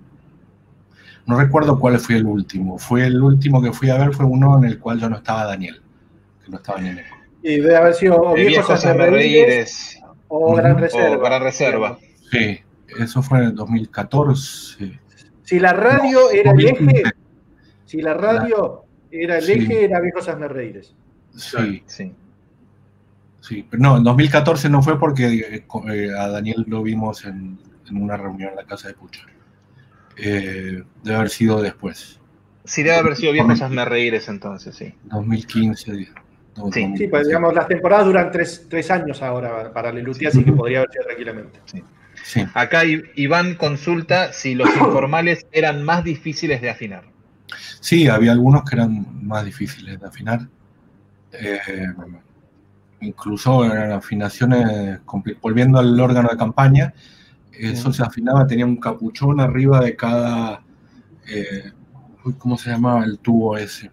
[1.27, 2.79] no recuerdo cuál fue el último.
[2.79, 5.45] Fue el último que fui a ver, fue uno en el cual yo no estaba
[5.45, 5.81] Daniel,
[6.45, 7.05] que no estaba ni en el-
[7.43, 11.17] Y debe haber sido o viejos reíres o gran reserva.
[11.17, 11.99] o Gran Reserva.
[12.31, 12.59] Sí,
[12.99, 14.99] eso fue en el 2014.
[15.43, 17.01] Si la radio No, era el 2015.
[17.01, 17.13] eje,
[17.85, 18.84] si la radio
[19.23, 19.53] era el Sí.
[19.53, 20.95] eje, era viejos hazme reíres.
[21.37, 22.13] Sí, Sí.
[23.41, 23.67] sí.
[23.71, 27.97] Pero no, en 2014 no fue porque eh, eh, a Daniel lo vimos en, en
[28.03, 29.23] una reunión en la casa de Pucha.
[30.17, 32.21] Eh, debe haber sido después,
[32.67, 34.95] Sí, debe haber sido viejos hazme reíres entonces, sí.
[35.05, 35.91] 2015.
[35.93, 36.07] no, Sí.
[36.55, 37.05] 2015.
[37.05, 40.79] Sí, pues digamos, las temporadas duran tres, tres años ahora para Lelutier, así que podría
[40.79, 41.61] haber sido tranquilamente.
[42.23, 42.47] Sí.
[42.55, 42.83] Acá
[43.17, 47.05] Iván consulta si los informales eran más difíciles de afinar.
[47.85, 50.49] Sí, había algunos que eran más difíciles de afinar.
[51.33, 51.87] Eh,
[53.03, 55.01] incluso eran afinaciones,
[55.43, 56.95] volviendo al órgano de campaña,
[57.53, 60.63] eso se afinaba, tenía un capuchón arriba de cada,
[61.29, 61.73] eh,
[62.25, 63.91] uy, ¿cómo se llamaba el tubo ese?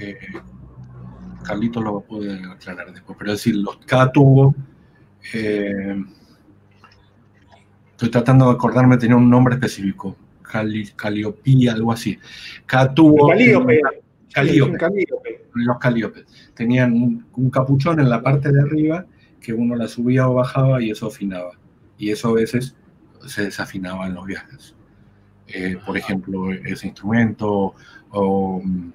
[0.00, 0.16] Eh,
[1.44, 4.54] Carlito lo puede aclarar después, pero es decir, los, cada tubo,
[5.34, 6.02] eh,
[7.90, 10.16] estoy tratando de acordarme, tenía un nombre específico,
[10.50, 12.18] Cali, caliopía, algo así.
[12.66, 13.28] Cada tubo...
[13.28, 13.80] Calíope.
[14.32, 15.46] Calíope Un calíope.
[15.54, 16.24] los caliopes.
[16.54, 19.06] Tenían un, un capuchón en la parte de arriba
[19.40, 21.52] que uno la subía o bajaba y eso afinaba.
[21.96, 22.76] Y eso a veces
[23.26, 24.74] se desafinaba en los viajes.
[25.48, 27.74] Eh, por ejemplo, ese instrumento.
[28.10, 28.92] o, mm,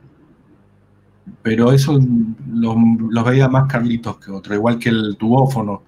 [1.41, 1.99] pero eso
[2.51, 2.75] lo,
[3.09, 5.83] lo veía más Carlitos que otro, igual que el tubófono,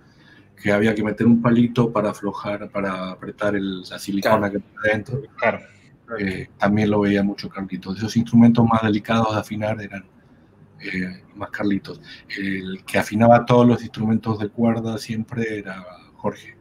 [0.65, 4.79] que había que meter un palito para aflojar, para apretar el- la silicona que está
[4.91, 5.21] dentro.
[5.37, 5.59] Claro.
[6.17, 7.99] Eh, también lo veía mucho Carlitos.
[7.99, 10.03] Esos instrumentos más delicados de afinar eran
[10.81, 12.01] eh, más Carlitos.
[12.35, 16.55] El que afinaba todos los instrumentos de cuerda siempre era Jorge.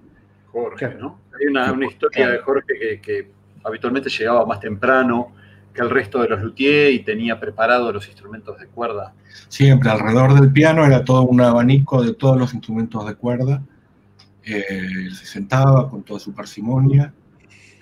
[0.53, 1.21] Jorge, ¿no?
[1.40, 3.31] Hay una, una historia de Jorge que, que
[3.64, 5.33] habitualmente llegaba más temprano
[5.73, 9.14] que el resto de los luthiers y tenía preparados los instrumentos de cuerda.
[9.49, 13.62] Siempre alrededor del piano era todo un abanico de todos los instrumentos de cuerda.
[14.46, 17.12] Eh, se sentaba con toda su parsimonia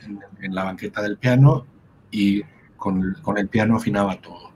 [0.06, 1.66] en, en la banqueta del piano
[2.10, 2.42] y
[2.76, 4.52] con, con el piano afinaba todo.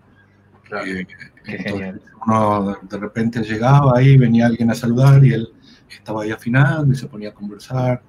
[0.62, 0.86] Claro.
[0.86, 1.06] Eh,
[1.46, 5.48] entonces, uno de- repente llegaba ahí, venía alguien a saludar y él
[5.88, 8.02] estaba ahí afinando y se ponía a conversar.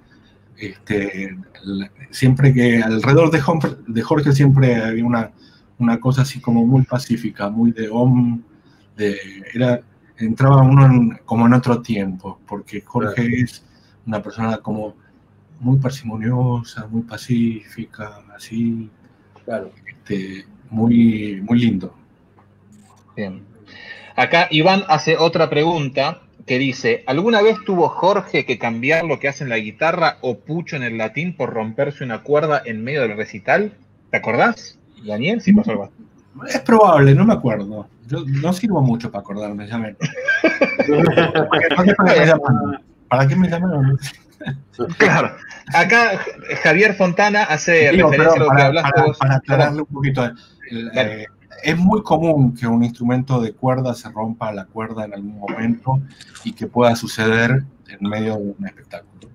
[0.57, 1.37] Este,
[2.09, 5.31] siempre que alrededor de Jorge, de Jorge siempre había una,
[5.77, 8.41] una cosa así como muy pacífica, muy de om,
[8.95, 9.17] de,
[9.53, 9.81] era,
[10.17, 13.63] entraba uno en- como en otro tiempo, porque Jorge es
[14.07, 14.95] una persona como
[15.59, 18.89] muy parsimoniosa, muy pacífica, así,
[19.45, 19.71] Claro.
[19.87, 21.93] este, muy, muy lindo.
[23.15, 23.41] Bien.
[24.15, 29.27] Acá Iván hace otra pregunta que dice, ¿alguna vez tuvo Jorge que cambiar lo que
[29.27, 33.01] hace en la guitarra o Pucho en el latín por romperse una cuerda en medio
[33.01, 33.73] del recital?
[34.11, 35.41] ¿Te acordás, Daniel?
[35.41, 35.91] Si pasó algo.
[36.47, 37.87] Es probable, no me acuerdo.
[38.07, 39.97] Yo no sirvo mucho para acordarme, ya ven.
[41.75, 42.77] ¿Para qué me?
[43.09, 43.97] ¿Para qué me llamaron?
[44.97, 45.35] Claro.
[45.73, 46.11] Acá
[46.63, 49.17] Javier Fontana hace Digo, referencia a lo que para, hablaste para- vos.
[49.17, 50.23] para aclararle un poquito,
[50.69, 51.23] el- Dale.
[51.23, 51.27] eh,
[51.63, 55.99] es muy común que un instrumento de cuerda se rompa la cuerda en algún momento
[56.43, 59.29] y que pueda suceder en medio de un espectáculo.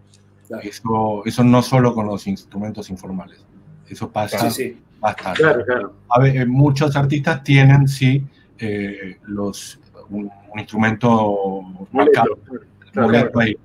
[0.46, 0.62] Claro.
[0.62, 3.44] Eso, eso no solo con los instrumentos informales,
[3.88, 4.82] eso pasa Sí, sí.
[5.00, 5.42] bastante.
[5.42, 5.94] Claro, claro.
[6.10, 8.24] A ver, eh, muchos artistas tienen, sí,
[8.58, 9.80] eh, los,
[10.10, 12.38] un, un instrumento marcado,
[12.94, 13.56] Ahí.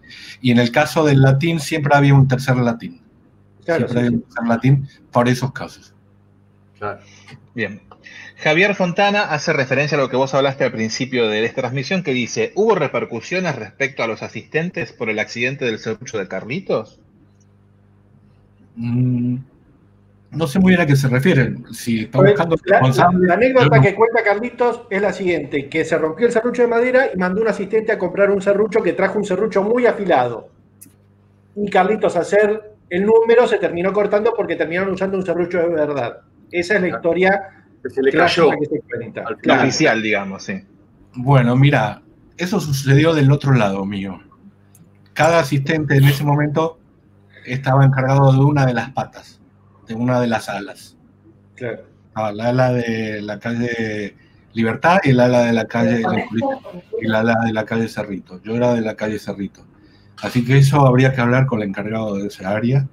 [0.41, 3.01] Y en el caso del latín siempre había un tercer latín.
[3.65, 4.15] Claro, siempre sí, había sí.
[4.15, 5.93] un tercer latín por esos casos.
[6.77, 6.99] claro.
[7.53, 7.81] Bien.
[8.37, 12.13] Javier Fontana hace referencia a lo que vos hablaste al principio de esta transmisión, que
[12.13, 16.99] dice, ¿hubo repercusiones respecto a los asistentes por el accidente del serrucho de Carlitos?
[18.75, 19.37] Mm,
[20.31, 21.65] no sé muy bien a qué se refieren.
[21.71, 25.13] Si está Pues, buscando la, la- responsable, la anécdota no- que cuenta Carlitos es la
[25.13, 28.41] siguiente, que se rompió el serrucho de madera y mandó un asistente a comprar un
[28.41, 30.49] serrucho que trajo un serrucho muy afilado.
[31.55, 35.69] Y Carlitos, a ser el número se terminó cortando porque terminaron usando un serrucho de
[35.69, 36.19] verdad.
[36.51, 37.49] Esa es la historia
[37.83, 38.49] Que se le cayó.
[38.51, 39.23] que se cuenta.
[39.25, 39.61] Al Claro.
[39.63, 40.61] oficial, digamos, sí.
[41.15, 42.01] Bueno, mira,
[42.37, 44.19] eso sucedió del otro lado mío.
[45.13, 46.77] Cada asistente en ese momento
[47.45, 49.36] estaba encargado de una de las patas,
[49.87, 50.97] de una de las alas.
[51.55, 51.83] Claro.
[52.07, 54.15] Estaba el ala de la calle
[54.53, 56.01] Libertad y el ala de la calle
[57.01, 58.41] y el ala de la calle Cerrito.
[58.43, 59.63] Yo era de la calle Cerrito.
[60.21, 62.87] Así que eso habría que hablar con el encargado de esa área.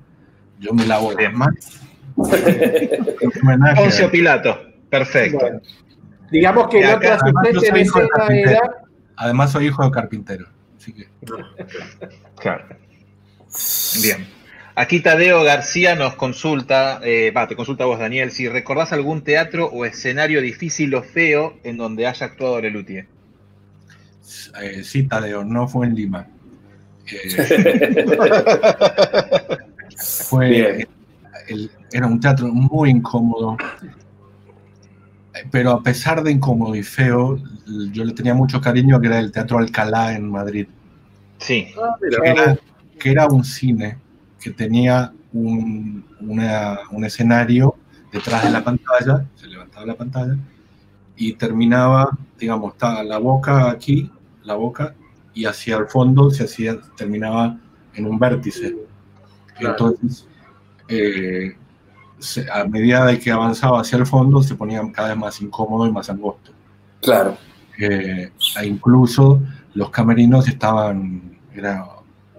[0.59, 1.81] Yo me lavo las manos.
[3.77, 4.59] Poncio Pilato.
[4.91, 5.39] Perfecto.
[5.39, 5.61] Bueno,
[6.31, 8.61] digamos que asistente soy en hijo de escena era.
[9.17, 10.47] Además soy hijo de carpintero.
[10.77, 11.09] Así que
[12.37, 12.65] Claro.
[14.03, 14.27] Bien.
[14.77, 19.67] Aquí Tadeo García nos consulta, eh, va, te consulta vos, Daniel, si recordás algún teatro
[19.67, 23.07] o escenario difícil o feo en donde haya actuado Lelutier.
[24.61, 26.27] eh, sí, Tadeo, no fue en Lima.
[27.07, 27.47] Eh,
[30.29, 30.87] fue,
[31.49, 33.57] el- era un teatro muy incómodo,
[35.53, 37.39] pero a pesar de incómodo y feo,
[37.93, 40.67] yo le tenía mucho cariño que era el Teatro Alcalá en Madrid,
[41.39, 41.69] Sí.
[41.81, 42.19] Ah, mira.
[42.23, 42.59] que era,
[42.99, 43.99] que era un cine
[44.45, 47.77] que tenía un, una- un escenario
[48.13, 50.37] detrás de la pantalla, se levantaba la pantalla
[51.17, 54.11] y terminaba, digamos, estaba la boca aquí,
[54.43, 54.95] la boca,
[55.33, 57.57] y hacia el fondo se hacía, terminaba
[57.95, 58.77] en un vértice.
[59.59, 59.71] Claro.
[59.71, 60.29] Entonces,
[60.89, 61.57] eh,
[62.19, 65.87] se- a medida de que avanzaba hacia el fondo, se ponía cada vez más incómodo
[65.87, 66.53] y más angosto.
[67.01, 67.39] Claro.
[67.79, 68.31] Eh,
[68.61, 69.41] e incluso
[69.73, 71.87] los camerinos estaban, era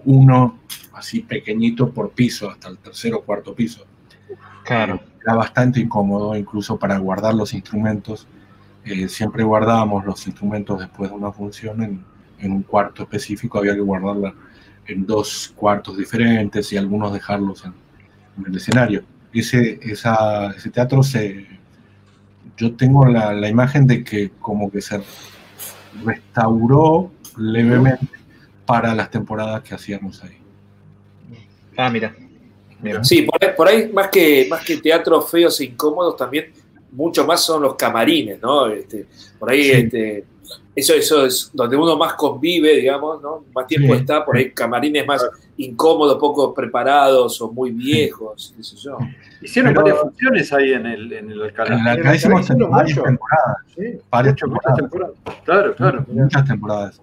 [0.04, 0.60] uno
[0.96, 3.84] así pequeñito por piso, hasta el tercer o cuarto piso.
[4.64, 5.00] Claro.
[5.22, 8.26] Era bastante incómodo, incluso para guardar los instrumentos.
[8.84, 12.04] Eh, siempre guardábamos los instrumentos después de una función en,
[12.38, 14.34] en un cuarto específico, había que guardarla
[14.86, 17.74] en dos cuartos diferentes y algunos dejarlos en,
[18.38, 19.02] en el escenario.
[19.32, 21.46] Ese, esa- ese teatro se...
[22.56, 25.02] Yo tengo la, la imagen de que como que se
[26.04, 28.08] restauró levemente
[28.64, 30.38] para las temporadas que hacíamos ahí.
[31.76, 32.14] Ah, mira.
[32.80, 33.02] Mira.
[33.04, 36.52] Sí, por ahí, por ahí más, que, más que teatros feos e incómodos, también
[36.92, 38.66] mucho más son los camarines, ¿no?
[38.68, 39.06] Este,
[39.38, 39.70] por ahí, Sí.
[39.72, 40.24] este,
[40.74, 43.44] eso, eso es donde uno más convive, digamos, ¿no?
[43.54, 44.00] Más tiempo Sí.
[44.00, 48.98] está, por ahí camarines más incómodos, poco preparados o muy viejos, qué sé yo.
[49.40, 51.82] Hicieron Pero- varias funciones ahí en el, en el En Alcalá.
[51.82, 53.02] la En que la hicimos varias mucho.
[53.02, 53.82] temporadas, Sí.
[54.10, 55.14] varias temporadas.
[55.44, 56.04] Claro, claro.
[56.08, 57.00] muchas temporadas.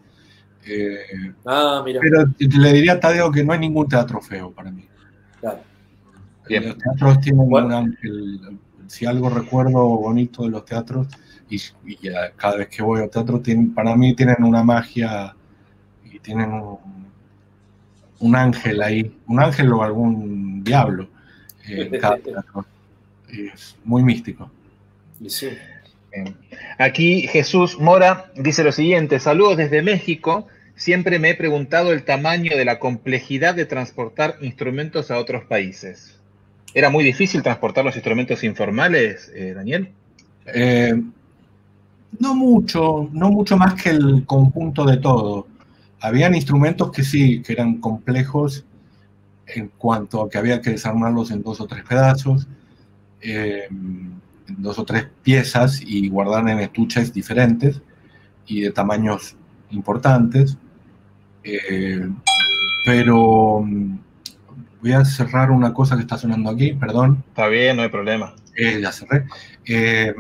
[0.66, 2.00] Eh, Ah, mira.
[2.02, 4.88] pero le diría a Tadeo que no hay ningún teatro feo para mí.
[5.40, 5.60] Claro.
[6.48, 6.70] Bien.
[6.70, 7.68] Los teatros tienen Bueno.
[7.68, 8.60] un ángel.
[8.88, 11.08] Si algo recuerdo bonito de los teatros,
[11.50, 15.36] y, y ya cada vez que voy al teatro, tienen, para mí tienen una magia
[16.04, 16.78] y tienen un,
[18.20, 21.08] un ángel ahí, un ángel o algún diablo
[21.66, 22.66] en cada teatro.
[23.28, 24.50] Es muy místico.
[25.20, 25.50] Y sí.
[26.78, 32.56] Aquí Jesús Mora dice lo siguiente, saludos desde México, siempre me he preguntado el tamaño
[32.58, 36.20] de la complejidad de transportar instrumentos a otros países.
[36.74, 39.90] ¿Era muy difícil transportar los instrumentos informales, eh, Daniel?
[40.48, 40.94] Eh,
[42.20, 45.48] no mucho, no mucho más que el conjunto de todo.
[46.00, 48.66] Habían instrumentos que sí, que eran complejos
[49.46, 52.48] en cuanto a que había que desarmarlos en dos o tres pedazos,
[53.22, 53.68] eh,
[54.48, 57.82] dos o tres piezas y guardar en estuches diferentes
[58.46, 59.36] y de tamaños
[59.72, 60.58] importantes.
[61.44, 62.10] Eh,
[62.86, 63.98] pero mm,
[64.82, 67.24] voy a cerrar una cosa que está sonando aquí, perdón.
[67.30, 68.34] Está bien, no hay problema.
[68.56, 69.26] Eh, ya cerré.
[69.66, 70.14] Eh,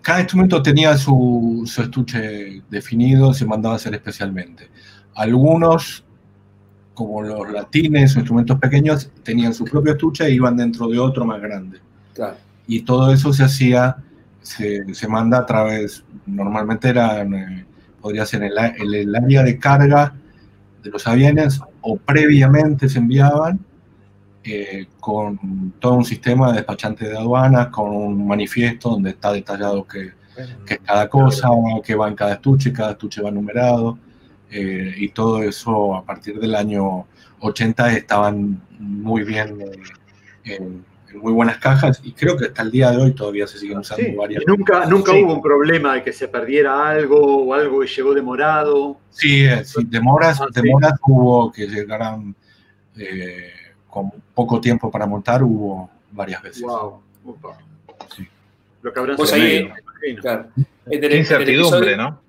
[0.00, 4.70] cada instrumento tenía su, su estuche definido, se mandaba a hacer especialmente.
[5.14, 6.03] Algunos,
[6.94, 11.40] como los latines instrumentos pequeños, tenían su propio estuche e iban dentro de otro más
[11.42, 11.78] grande.
[12.14, 12.36] Claro.
[12.66, 13.96] Y todo eso se hacía,
[14.40, 17.66] se, se manda a través, normalmente era, eh,
[18.00, 20.14] podría ser el, en el área de carga
[20.82, 23.58] de los aviones o previamente se enviaban
[24.44, 29.84] eh, con todo un sistema de despachante de aduanas, con un manifiesto donde está detallado
[29.84, 30.12] que,
[30.66, 31.48] que es cada cosa,
[31.82, 33.98] que va en cada estuche, cada estuche va numerado,
[34.54, 37.06] eh, y todo eso a partir del año
[37.40, 39.72] 80 estaban muy bien eh,
[40.44, 43.58] en, en muy buenas cajas, y creo que hasta el día de hoy todavía se
[43.58, 44.42] siguen usando Sí, varias.
[44.42, 45.22] Y nunca, nunca Sí.
[45.22, 48.96] hubo un problema de que se perdiera algo o algo que llegó demorado.
[49.10, 50.60] Sí, eh, sí, demoras, Ah, sí.
[50.60, 52.34] demoras hubo que llegaran
[52.96, 53.50] eh,
[53.88, 56.62] con poco tiempo para montar, hubo varias veces.
[56.62, 57.00] Wow.
[58.82, 60.16] Lo que habrán Pues sido, ahí-.
[60.20, 60.48] Claro.
[60.56, 62.20] En el- Qué en el incertidumbre, episodio- ¿no?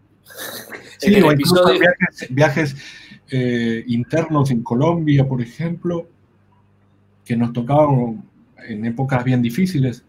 [1.01, 2.75] En Sí, el o incluso episodio- viajes, viajes
[3.31, 6.07] eh, internos en Colombia, por ejemplo,
[7.23, 8.23] que nos tocaban
[8.67, 10.03] en épocas bien difíciles,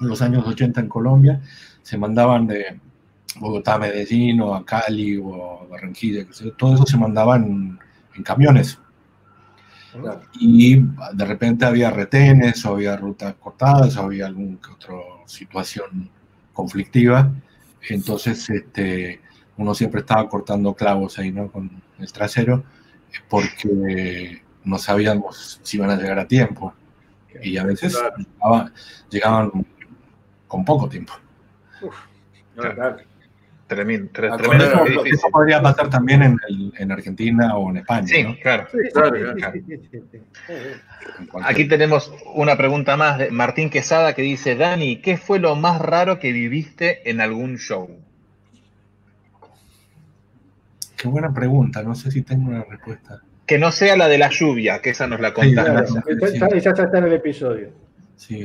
[0.00, 1.40] en los años 80 en Colombia,
[1.82, 2.78] se mandaban de
[3.38, 7.78] Bogotá a Medellín o a Cali o a Barranquilla, todo eso se mandaban
[8.16, 8.78] en camiones.
[10.40, 14.94] Y de repente había retenes, o había rutas cortadas, o había alguna otra
[15.26, 16.10] situación
[16.52, 17.30] conflictiva.
[17.88, 19.20] Entonces, este,
[19.56, 21.50] uno siempre estaba cortando clavos ahí, ¿no?
[21.50, 22.64] Con el trasero,
[23.28, 26.74] porque no sabíamos si iban a llegar a tiempo.
[27.42, 28.00] Y a veces
[29.10, 29.66] llegaban,
[30.46, 31.12] con poco tiempo.
[33.66, 36.38] Tremendo, ah, eso, podría pasar también en,
[36.76, 38.06] en, Argentina o en España.
[38.06, 38.68] Sí, claro.
[41.42, 45.80] Aquí tenemos una pregunta más de Martín Quesada que dice, Dani, ¿qué fue lo más
[45.80, 48.03] raro que viviste en algún show?
[51.04, 53.20] Qué buena pregunta, no sé si tengo una respuesta.
[53.44, 55.84] Que no sea la de la lluvia, que esa nos la contaron.
[56.54, 57.68] esa, está en el episodio.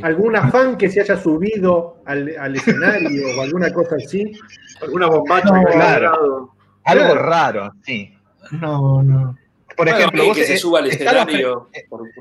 [0.04, 4.34] ¿Alguna fan que se haya subido al, escenario o alguna cosa así?
[4.82, 6.54] ¿Alguna bombacha claro.
[6.84, 8.13] Algo raro, sí.
[8.52, 9.38] No, no.
[9.78, 11.69] Por ejemplo, vos que se suba al escenario.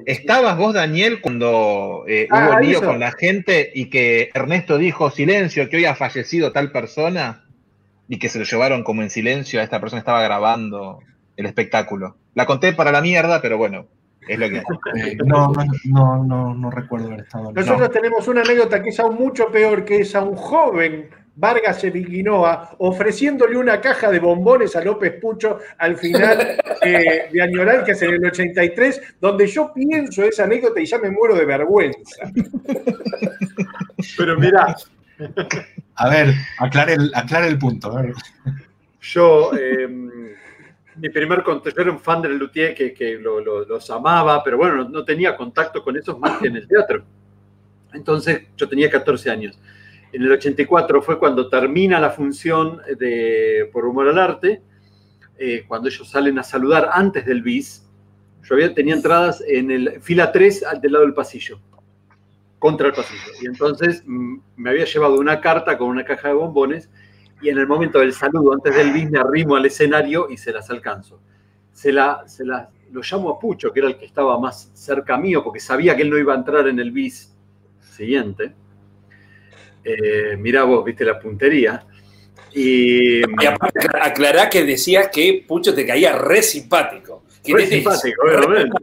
[0.06, 5.10] Estabas, vos, Daniel, cuando eh, ah, hubo lío con la gente y que Ernesto dijo
[5.10, 7.47] silencio, que hoy ha fallecido tal persona
[8.08, 11.00] y que se lo llevaron como en silencio a esta persona estaba grabando
[11.36, 12.16] el espectáculo.
[12.34, 13.86] La conté para la mierda, pero bueno,
[14.26, 14.56] es lo que
[14.96, 15.52] eh, no,
[15.84, 17.52] no, no, no, recuerdo haber estado.
[17.52, 21.84] Nosotros tenemos una anécdota que es aún mucho peor, que es a un joven Vargas
[21.84, 27.92] Eviquinoa ofreciéndole una caja de bombones a López Pucho al final eh, de Añoral, que
[27.92, 32.32] es en el 83, donde yo pienso esa anécdota y ya me muero de vergüenza.
[34.16, 34.74] Pero mira.
[35.94, 37.12] A ver, aclare el,
[37.44, 37.94] el punto.
[39.00, 39.50] Yo.
[39.54, 39.88] Eh,
[41.00, 45.04] mi primer contacto, era un fan del Luthier que, que los amaba, pero bueno, no,
[45.04, 47.04] tenía contacto con esos más que en el teatro.
[47.92, 49.58] Entonces yo tenía 14 años.
[50.12, 54.62] En el 84 fue cuando termina la función de Por Humor al Arte,
[55.38, 57.84] eh, cuando ellos salen a saludar antes del bis.
[58.42, 61.60] Yo había, tenía entradas en el fila 3 del lado del pasillo,
[62.58, 63.32] contra el pasillo.
[63.40, 66.88] Y entonces mm, me había llevado una carta con una caja de bombones
[67.40, 70.52] y en el momento del saludo, antes del bis, me arrimo al escenario y se
[70.52, 71.20] las alcanzo.
[71.72, 75.16] Se, la, se la, lo llamo a Pucho, que era el que estaba más cerca
[75.16, 77.32] mío, porque sabía que él no iba a entrar en el bis
[77.80, 78.52] siguiente.
[79.84, 81.86] Eh, mirá vos, viste la puntería.
[82.52, 87.22] Y, y aparte, aclará que decía que Pucho te caía re simpático.
[87.46, 88.76] Re simpático, obviamente.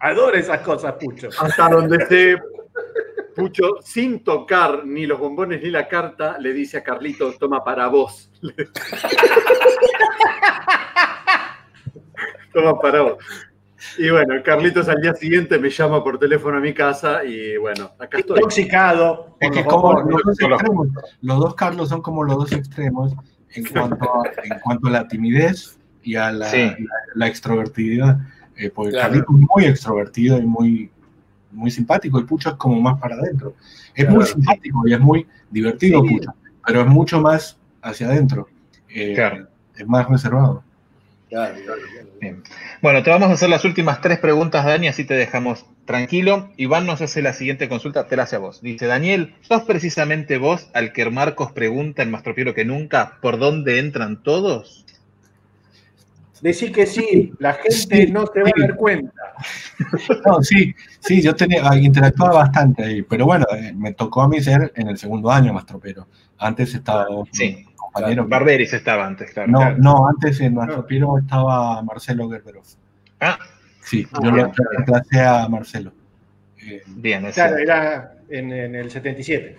[0.00, 1.28] Adora esas cosas, Pucho.
[1.38, 2.38] Hasta donde se
[3.34, 7.86] Pucho, sin tocar ni los bombones ni la carta, le dice a Carlito, toma para
[7.88, 8.30] vos.
[12.52, 13.18] toma para vos.
[13.98, 17.92] Y bueno, Carlitos al día siguiente me llama por teléfono a mi casa y bueno,
[17.98, 18.38] acá estoy.
[18.38, 19.36] Intoxicado.
[19.40, 20.88] Es que como los, dos extremos,
[21.22, 23.14] los dos Carlos son como los dos extremos
[23.54, 26.76] en cuanto a, en cuanto a la timidez y a la,
[27.14, 28.18] la, extrovertividad.
[28.60, 30.90] Eh, porque Carlitos es muy extrovertido y muy
[31.52, 33.54] muy simpático y Pucho es como más para adentro.
[33.94, 38.48] Es muy simpático y es muy divertido Pucho, pero es mucho más hacia adentro.
[38.88, 39.16] Eh,
[39.76, 40.62] es más reservado.
[42.82, 46.50] Bueno, te vamos a hacer las últimas tres preguntas, Dani, así te dejamos tranquilo.
[46.56, 48.60] Iván nos hace la siguiente consulta, te la hace a vos.
[48.60, 53.38] Dice, Daniel, ¿sos precisamente vos al que Marcos pregunta en Más Tropiero que nunca por
[53.38, 54.84] dónde entran todos?
[56.40, 59.12] Decir que sí, la gente no se va a dar cuenta.
[60.26, 64.40] No, sí, sí, yo tenía, interactuaba bastante ahí, pero bueno, eh, me tocó a mí
[64.40, 66.06] ser en el segundo año más tropero.
[66.36, 68.26] Antes estaba sí, compañero.
[68.28, 69.50] Barberis estaba antes, claro.
[69.50, 72.64] No, no, antes en Mastropero estaba Marcelo Gerberov.
[73.20, 73.38] Ah.
[73.82, 75.92] Sí, ah, yo le reemplacé a Marcelo.
[76.62, 79.58] Eh, bien, claro, era en, en, el 77.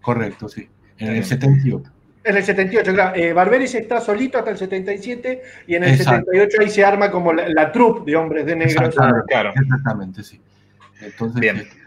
[0.00, 0.68] Correcto, sí.
[0.98, 1.90] En el 78.
[2.22, 3.16] En el 78, claro.
[3.16, 7.32] Eh, Barberis está solito hasta el 77 y en el 78 ahí se arma como
[7.32, 8.88] la, troupe de hombres de negros.
[8.88, 9.52] Exactamente, claro.
[9.56, 10.40] exactamente sí.
[11.00, 11.56] Entonces, Bien.
[11.56, 11.78] Este,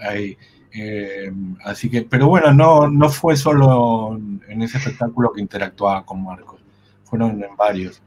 [0.00, 0.36] ahí,
[0.72, 1.32] eh,
[1.64, 4.18] así que, pero bueno, no, no fue solo
[4.48, 6.60] en ese espectáculo que interactuaba con Marcos,
[7.04, 8.02] fueron en varios.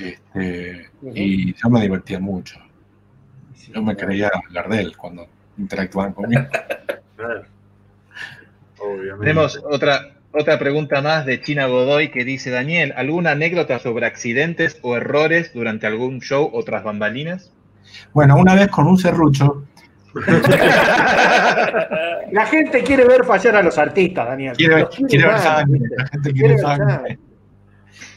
[0.00, 2.58] Este, Y yo me divertía mucho.
[3.74, 5.26] Yo me creía Gardel cuando
[5.58, 6.42] interactuaban conmigo.
[8.80, 9.18] Obviamente.
[9.20, 14.78] Tenemos otra, otra pregunta más de China Godoy que dice, Daniel, ¿alguna anécdota sobre accidentes
[14.82, 17.52] o errores durante algún show o tras bambalinas?
[18.12, 19.64] Bueno, una vez con un serrucho.
[22.32, 24.54] La gente quiere ver fallar a los artistas, Daniel.
[24.56, 27.18] Quiere, ver sangre, la gente quiere, sangre.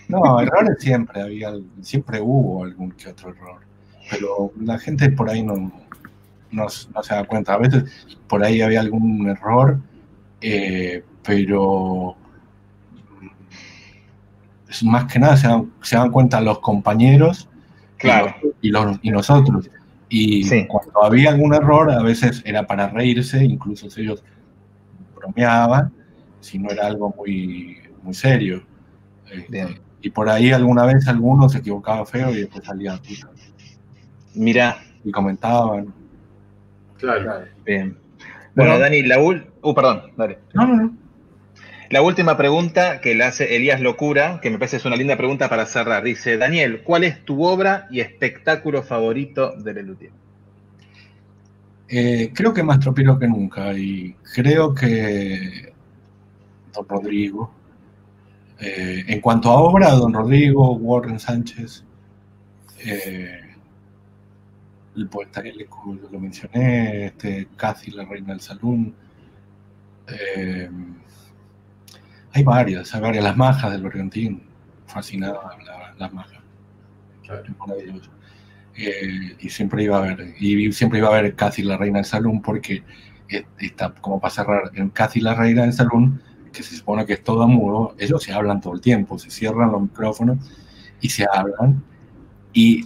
[0.07, 3.61] No, errores siempre había, siempre hubo algún que otro error.
[4.09, 5.71] Pero la gente por ahí no,
[6.51, 7.53] no, no se da cuenta.
[7.53, 7.85] A veces
[8.27, 9.77] por ahí había algún error,
[10.41, 12.15] eh, pero
[14.69, 17.47] es más que nada se dan, se dan cuenta los compañeros
[17.97, 18.33] Claro.
[18.61, 19.69] y, los, y nosotros.
[20.09, 20.65] Y Sí.
[20.67, 24.23] cuando había algún error, a veces era para reírse, incluso si ellos
[25.15, 25.91] bromeaban,
[26.39, 28.63] si no era algo muy, muy serio.
[29.31, 29.79] Este, Bien.
[30.01, 33.29] y por ahí alguna vez alguno se equivocaba feo y después salía puta.
[34.33, 35.93] Mira, y comentaban.
[36.97, 37.45] Claro.
[37.65, 37.97] bien.
[38.55, 38.79] Bueno, Bueno.
[38.79, 39.45] Dani, la ul...
[39.61, 40.39] Uh, perdón, dale.
[40.53, 40.93] No, no, no.
[41.91, 45.49] La última pregunta que le hace Elías Locura, que me parece es una linda pregunta
[45.49, 46.03] para cerrar.
[46.03, 50.11] Dice, Daniel, ¿cuál es tu obra y espectáculo favorito de Lelutier?
[51.89, 55.73] Eh, creo que más tropiro que nunca y creo que
[56.71, 57.53] Don Rodrigo.
[58.57, 61.83] Eh, en cuanto a obra, Don Rodrigo, Warren Sánchez,
[62.85, 63.41] eh,
[64.95, 68.95] el poeta Élico, yo lo mencioné, este, Cathy, la reina del salón.
[72.33, 73.23] Hay varias, hay varias.
[73.23, 74.43] Las majas del Bergantín,
[74.87, 76.39] fascinada la- las majas.
[77.23, 78.09] Es maravilloso.
[78.75, 82.05] Eh, y siempre iba a ver, y siempre iba a ver Cathy la reina del
[82.05, 82.83] salón porque
[83.29, 86.21] eh, está como para cerrar en Cathy la reina del salón,
[86.53, 89.71] que se supone que es todo mudo, ellos se hablan todo el tiempo, se cierran
[89.71, 90.37] los micrófonos
[91.01, 91.83] y se hablan.
[92.53, 92.85] Y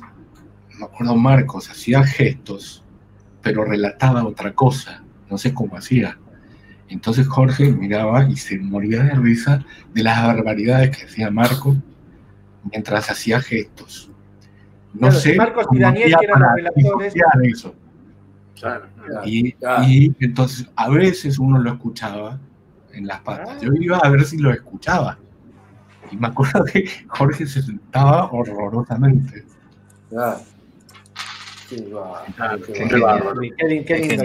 [0.79, 2.83] me acuerdo Marcos hacía gestos,
[3.41, 6.17] pero relataba otra cosa, no sé cómo hacía.
[6.89, 9.63] Entonces Jorge miraba y se moría de risa
[9.93, 11.75] de las barbaridades que hacía Marco
[12.71, 14.11] mientras hacía gestos.
[14.93, 15.35] No Claro, sé.
[15.35, 17.13] Marcos y Daniel, eran los relatores.
[17.43, 17.75] eso.
[18.55, 18.85] Claro.
[19.25, 19.83] Y, Claro.
[19.83, 22.39] y entonces a veces uno lo escuchaba
[22.93, 23.61] en las patas.
[23.61, 25.17] Yo iba a ver si lo escuchaba.
[26.11, 29.43] Y me acuerdo que Jorge se sentaba horrorosamente.
[31.71, 32.25] Va-
[32.65, 33.33] qué va-.
[33.57, 34.23] Qué, qué lindo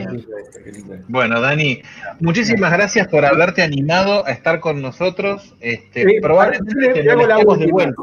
[0.65, 0.95] qué lindo.
[1.09, 1.81] Bueno, Dani,
[2.21, 5.55] muchísimas gracias por haberte animado a estar con nosotros.
[5.61, 7.73] Este, Sí, probablemente le- te le hago la última.
[7.73, 8.03] vuelta.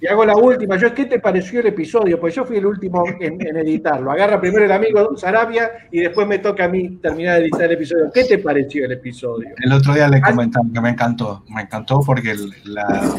[0.00, 0.76] Y hago la última.
[0.76, 2.18] Yo, ¿qué te pareció el episodio?
[2.18, 4.10] Pues yo fui el último en, en editarlo.
[4.10, 7.72] Agarra primero el amigo Sarabia y después me toca a mí terminar de editar el
[7.72, 8.10] episodio.
[8.12, 9.48] ¿Qué te pareció el episodio?
[9.62, 11.44] El otro día le comentaba que me encantó.
[11.48, 13.14] Me encantó porque el- la-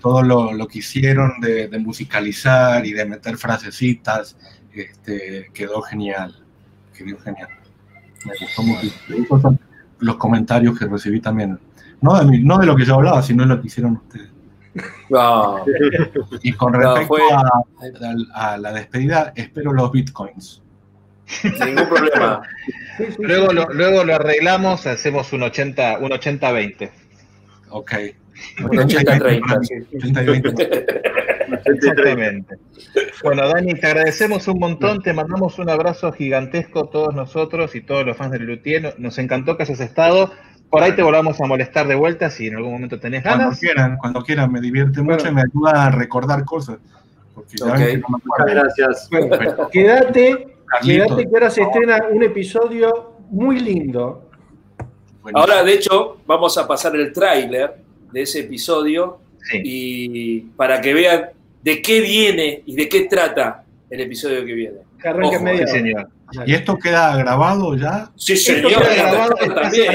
[0.00, 4.36] todo lo, lo que hicieron de, de musicalizar y de meter frasecitas
[4.74, 6.34] este, quedó genial.
[6.96, 7.48] Quedó genial.
[8.24, 8.86] Me gustó mucho.
[9.28, 9.58] Gustó
[10.00, 11.58] los comentarios que recibí también.
[12.00, 14.28] No de, mí- no de lo que yo hablaba, sino de lo que hicieron ustedes.
[15.10, 15.64] No,
[16.42, 20.62] Y con No, respecto fue- a, a la despedida, espero los bitcoins.
[21.44, 22.42] ningún problema.
[23.18, 26.90] Luego lo, luego lo arreglamos, hacemos un 80, un 80-20.
[27.70, 27.92] Ok.
[28.60, 29.96] Un 80-30, sí.
[29.96, 30.86] 80 y 20.
[31.64, 32.56] Exactamente.
[33.24, 38.04] Bueno, Dani, te agradecemos un montón, te mandamos un abrazo gigantesco todos nosotros y todos
[38.04, 38.96] los fans del Luthier.
[38.98, 40.30] Nos encantó que hayas estado.
[40.68, 43.60] Por ahí te volvamos a molestar de vuelta si en algún momento tenés Cuando ganas.
[43.60, 46.78] quieran, cuando quieran, me divierte mucho y me ayuda a recordar cosas.
[47.34, 47.74] Porque ya no
[48.44, 49.08] me gracias.
[49.10, 49.36] Bueno,
[49.70, 50.48] quédate,
[50.82, 54.28] quédate que ahora se estrena un episodio muy lindo.
[55.22, 55.38] buenísimo.
[55.40, 57.76] Ahora, de hecho, vamos a pasar el tráiler
[58.12, 59.60] de ese episodio Sí.
[59.64, 61.30] y para que vean
[61.62, 64.78] de qué viene y de qué trata el episodio que viene.
[65.22, 66.08] Ojo, media Sí, señor.
[66.46, 68.10] ¿Y esto queda grabado ya?
[68.16, 69.92] Sí, Esto señor, queda grabado también.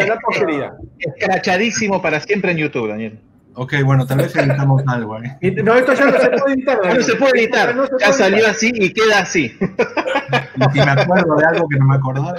[0.99, 3.19] Escrachadísimo para siempre en YouTube, Daniel.
[3.55, 5.17] Ok, bueno, tal vez editamos algo.
[5.17, 5.37] ¿eh?
[5.63, 6.95] No, esto ya no se puede editar.
[6.95, 8.51] No se puede editar, No se ya salió editar.
[8.51, 9.45] así y queda así.
[9.59, 12.35] Y si me acuerdo de algo que no me acordaba.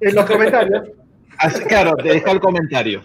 [0.00, 0.88] En los comentarios.
[1.40, 3.02] Así- Claro, te dejo el comentario.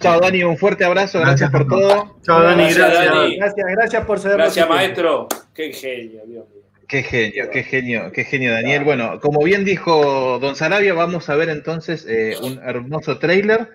[0.00, 2.16] Chao, Dani, un fuerte abrazo, gracias, Gracias por todo.
[2.22, 3.14] Chao, Dani, Gracias, gracias.
[3.14, 3.36] Dani.
[3.36, 5.28] Gracias, gracias por ceder Gracias, maestro.
[5.54, 6.62] Qué genio, Dios mío.
[6.88, 8.84] Qué genio, qué genio, qué genio, Daniel.
[8.84, 13.70] Bueno, como bien dijo Don Sarabia, vamos a ver entonces eh, un hermoso trailer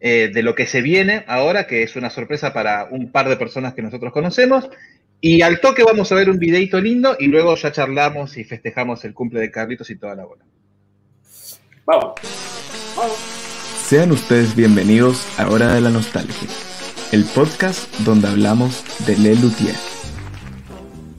[0.00, 3.36] eh, de lo que se viene ahora, que es una sorpresa para un par de
[3.36, 4.70] personas que nosotros conocemos.
[5.20, 9.04] Y al toque vamos a ver un videito lindo y luego ya charlamos y festejamos
[9.04, 10.44] el cumple de Carlitos y toda la bola.
[11.86, 12.14] Vamos.
[13.86, 16.48] Sean ustedes bienvenidos a Hora de la Nostalgia,
[17.12, 19.74] el podcast donde hablamos de Le Luthier.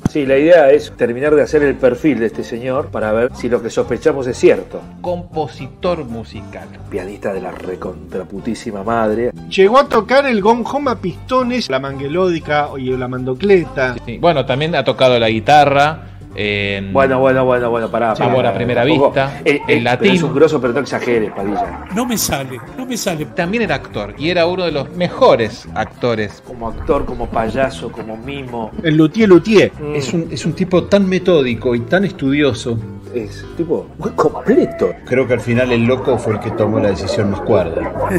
[0.09, 3.49] Sí, la idea es terminar de hacer el perfil de este señor para ver si
[3.49, 4.81] lo que sospechamos es cierto.
[5.01, 6.67] compositor musical.
[6.89, 9.31] Pianista de la recontraputísima madre.
[9.49, 13.95] Llegó a tocar el gong home a pistones, la manguelódica y la mandocleta.
[14.05, 18.13] Sí, Bueno, también ha tocado la guitarra en Bueno, bueno, bueno, bueno, pará.
[18.13, 19.99] Pará, a primera vista, Eh, eh, en latín.
[20.01, 21.85] pero Es un grosso, pero no exageres, Padilla.
[21.95, 23.25] No me sale, no me sale.
[23.25, 26.43] También era actor y era uno de los mejores actores.
[26.45, 28.71] Como actor, como payaso, como mimo.
[28.83, 29.95] El Luthier Luthier Mm.
[29.95, 32.77] es, un, es un tipo tan metódico y tan estudioso.
[33.13, 34.89] Es tipo muy completo.
[35.05, 37.81] Creo que al final el loco fue el que tomó la decisión más cuerda.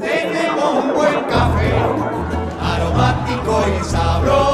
[0.00, 1.72] Tenemos un buen café,
[2.60, 4.53] aromático y sabroso,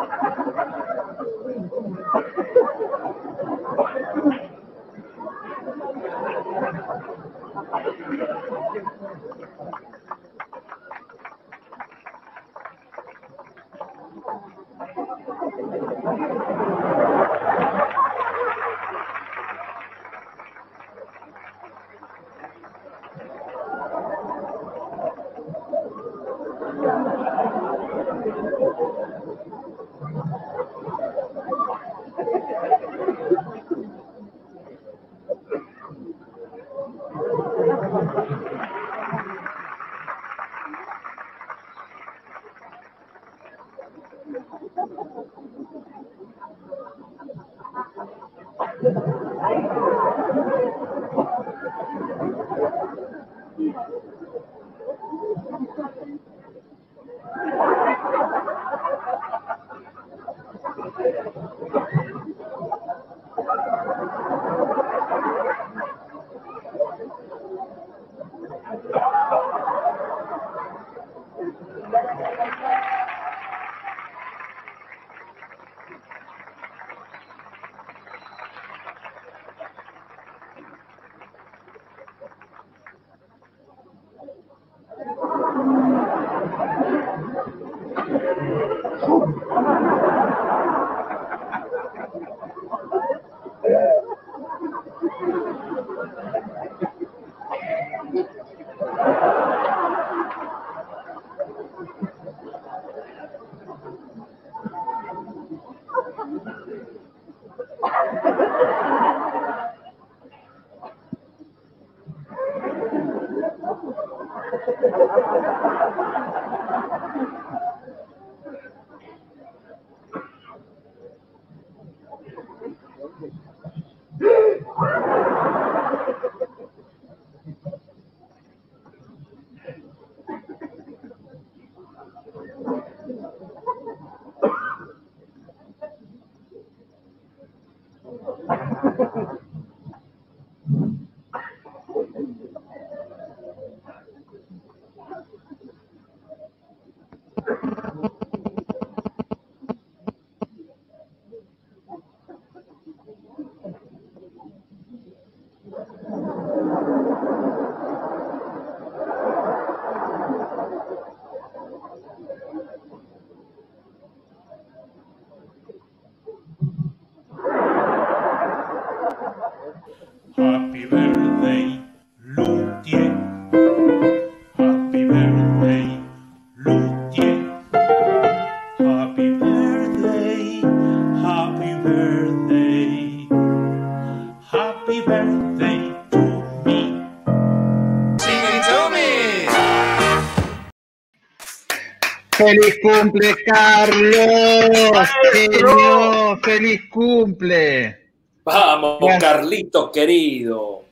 [192.51, 195.09] ¡Feliz cumple, Carlos!
[195.31, 196.37] ¡Genio!
[196.43, 198.11] ¡Feliz cumple!
[198.43, 199.19] Vamos, Bueno.
[199.19, 200.83] Carlitos querido.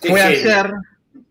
[0.00, 0.24] Fue genio.
[0.24, 0.72] ayer,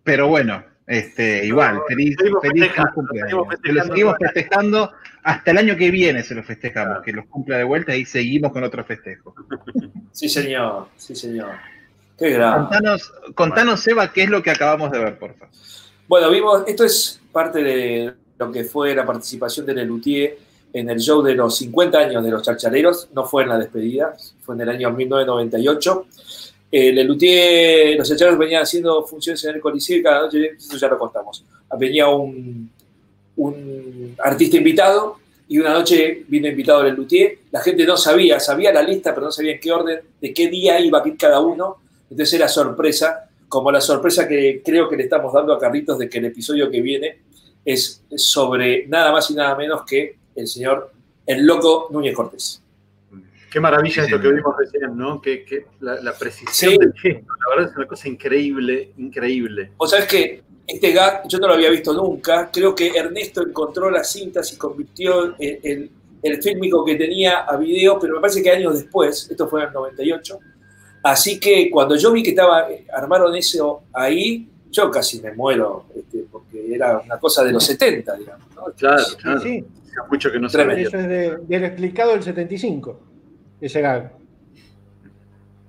[0.03, 3.31] pero bueno, este, igual, feliz, Seguimos feliz festejando, cumpleaños.
[3.31, 4.91] seguimos Se lo seguimos festejando
[5.23, 8.53] hasta el año que viene, se lo festejamos, que los cumpla de vuelta y seguimos
[8.53, 9.33] con otro festejo.
[10.11, 10.87] Sí, señor.
[10.95, 11.51] Sí, señor.
[12.17, 12.69] Qué grande.
[12.69, 15.53] Contanos, contanos, Seba, qué es lo que acabamos de ver, por favor.
[16.07, 20.37] Bueno, vimos, esto es parte de lo que fue la participación de Lelutier
[20.73, 24.15] en el show de los 50 años de los Chachaleros, no fue en la despedida,
[24.41, 26.07] fue en el año 1998.
[26.69, 30.89] Eh, Lelutier, los Chachaleros venían haciendo funciones en el Coliseo y cada noche, eso ya
[30.89, 31.45] lo contamos,
[31.79, 32.69] venía un,
[33.37, 35.17] un artista invitado
[35.47, 39.31] y una noche vino invitado Lelutier, la gente no sabía, sabía la lista, pero no
[39.31, 41.77] sabía en qué orden, de qué día iba a ir cada uno,
[42.09, 46.09] entonces era sorpresa, como la sorpresa que creo que le estamos dando a Carlitos de
[46.09, 47.17] que el episodio que viene
[47.65, 50.91] es sobre nada más y nada menos que el señor
[51.25, 52.61] El Loco Núñez Cortés.
[53.51, 55.21] Qué maravilla Sí, esto que vimos recién, ¿no?
[55.21, 56.77] Que, que la, la precisión Sí.
[56.77, 59.71] del gesto, la verdad es una cosa increíble, increíble.
[59.77, 62.49] Vos sabés que este gag yo no lo había visto nunca.
[62.51, 65.91] Creo que Ernesto encontró las cintas y convirtió el, el,
[66.21, 69.67] el fílmico que tenía a video, pero me parece que años después, esto fue en
[69.69, 70.37] el 98.
[71.03, 76.25] Así que cuando yo vi que estaba, armaron eso ahí, yo casi me muero, este,
[76.31, 78.47] porque era una cosa de los 70, digamos.
[78.55, 78.63] ¿no?
[78.77, 79.39] Claro, Sí, claro.
[79.41, 79.65] sí.
[80.09, 80.87] Mucho que no se Tremendo.
[80.89, 82.99] Eso es de- del explicado del 75.
[83.61, 84.11] Ese gag.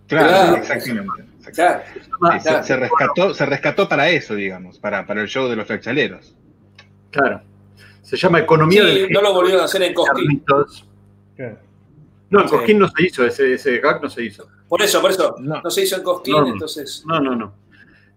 [0.08, 0.56] Claro, Claro.
[0.56, 1.24] exactamente.
[1.54, 1.82] Claro,
[2.42, 6.34] se, se rescató, se rescató para eso, digamos, para, para el show de los flachaleros.
[7.10, 7.40] Claro.
[8.02, 10.44] Se llama Economía Sí, del no lo volvieron a hacer en Cosquín.
[10.48, 12.54] No, en Sí.
[12.56, 14.48] Cosquín no se hizo, ese, ese gag no se hizo.
[14.68, 15.60] Por eso, por eso, No.
[15.62, 16.52] no, se hizo en Cosquín, No, no.
[16.52, 17.04] entonces.
[17.06, 17.54] No, no, no.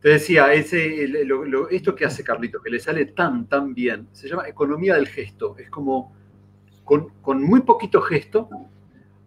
[0.02, 3.74] Te decía, ese, el- lo- lo- esto que hace Carlito, que le sale tan, tan
[3.74, 5.58] bien, se llama economía del gesto.
[5.58, 6.16] Es como
[6.86, 8.50] con, con muy poquito gesto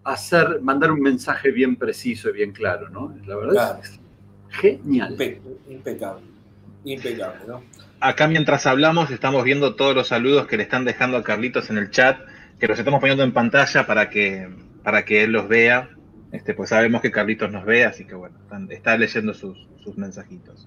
[0.04, 3.14] hacer, mandar un mensaje bien preciso y bien claro, ¿no?
[3.26, 3.78] La verdad Claro.
[3.82, 4.00] es
[4.50, 5.16] genial.
[5.16, 6.22] Impe- impecable.
[6.84, 7.62] Impecable, ¿no?
[8.00, 11.78] Acá mientras hablamos estamos viendo todos los saludos que le están dejando a Carlitos en
[11.78, 12.18] el chat,
[12.58, 14.48] que los estamos poniendo en pantalla para que,
[14.82, 15.90] para que él los vea.
[16.32, 19.96] Este, pues sabemos que Carlitos nos ve, así que bueno, están- está leyendo sus, sus
[19.98, 20.66] mensajitos.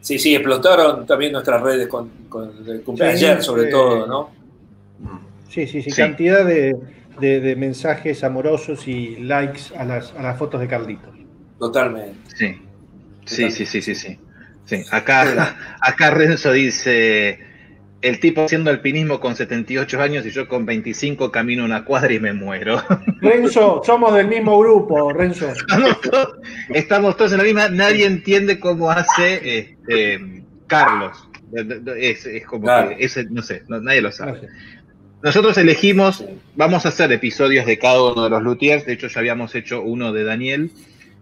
[0.00, 4.06] Sí, sí, explotaron también nuestras redes con, con el cumpleaños Sí, ayer, sobre eh, todo,
[4.06, 4.30] ¿no?
[5.48, 5.96] Sí, sí, sí, Sí.
[6.02, 6.76] cantidad de,
[7.20, 11.14] de- de mensajes amorosos y likes a las, a las fotos de Carlitos.
[11.58, 12.18] Totalmente.
[12.36, 12.58] Sí,
[13.24, 14.18] sí, sí, sí, sí, sí.
[14.66, 17.38] Sí, acá, acá Renzo dice,
[18.04, 22.20] el tipo haciendo alpinismo con 78 años y yo con 25 camino una cuadra y
[22.20, 22.82] me muero.
[23.20, 25.48] Renzo, somos del mismo grupo, Renzo.
[25.50, 26.28] Estamos todos,
[26.68, 31.28] estamos todos en la misma, nadie entiende cómo hace este, Carlos.
[31.98, 32.90] Es, es como Claro.
[32.96, 34.32] que, ese, no sé, no- nadie lo sabe.
[34.32, 34.48] No sé.
[35.22, 36.24] Nosotros elegimos,
[36.54, 39.80] vamos a hacer episodios de cada uno de los luthiers, de hecho ya habíamos hecho
[39.80, 40.70] uno de Daniel,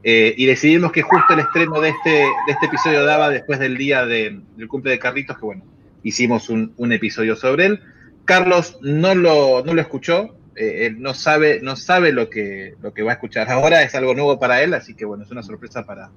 [0.02, 3.76] eh, y decidimos que justo el estreno de este, de este episodio daba después del
[3.76, 5.62] día de- del cumple de Carlitos, que bueno,
[6.03, 7.80] hicimos un, un episodio sobre él.
[8.24, 12.92] Carlos no lo, no lo escuchó, eh, él no sabe, no sabe lo, que, lo
[12.92, 15.42] que va a escuchar ahora, es algo nuevo para él, así que bueno, es una
[15.42, 16.11] sorpresa para,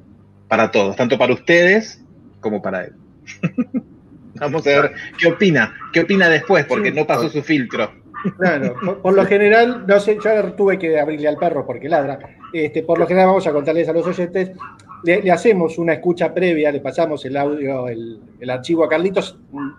[0.47, 2.03] para todos, tanto para ustedes
[2.41, 2.93] como para él.
[4.35, 7.91] Vamos a ver qué opina, qué opina después, porque no pasó su filtro.
[8.37, 11.87] Claro, por, por lo general, no sé, yo ahora tuve que abrirle al perro porque
[11.87, 12.19] ladra.
[12.51, 14.51] Este, por lo general, vamos a contarles a los oyentes,
[15.05, 19.37] le, le hacemos una escucha previa, le pasamos el audio, el, el archivo a Carlitos
[19.51, 19.69] mm,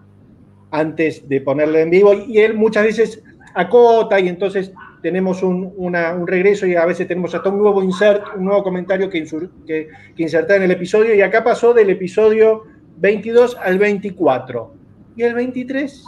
[0.71, 3.23] antes de ponerlo en vivo y él muchas veces
[3.55, 4.73] acota y entonces
[5.03, 8.63] tenemos un, una- un regreso y a veces tenemos hasta un nuevo insert, un nuevo
[8.63, 12.65] comentario que, insur- que, que insertar en el episodio y acá pasó del episodio
[12.99, 14.75] 22 al 24.
[15.17, 16.05] ¿Y el 23?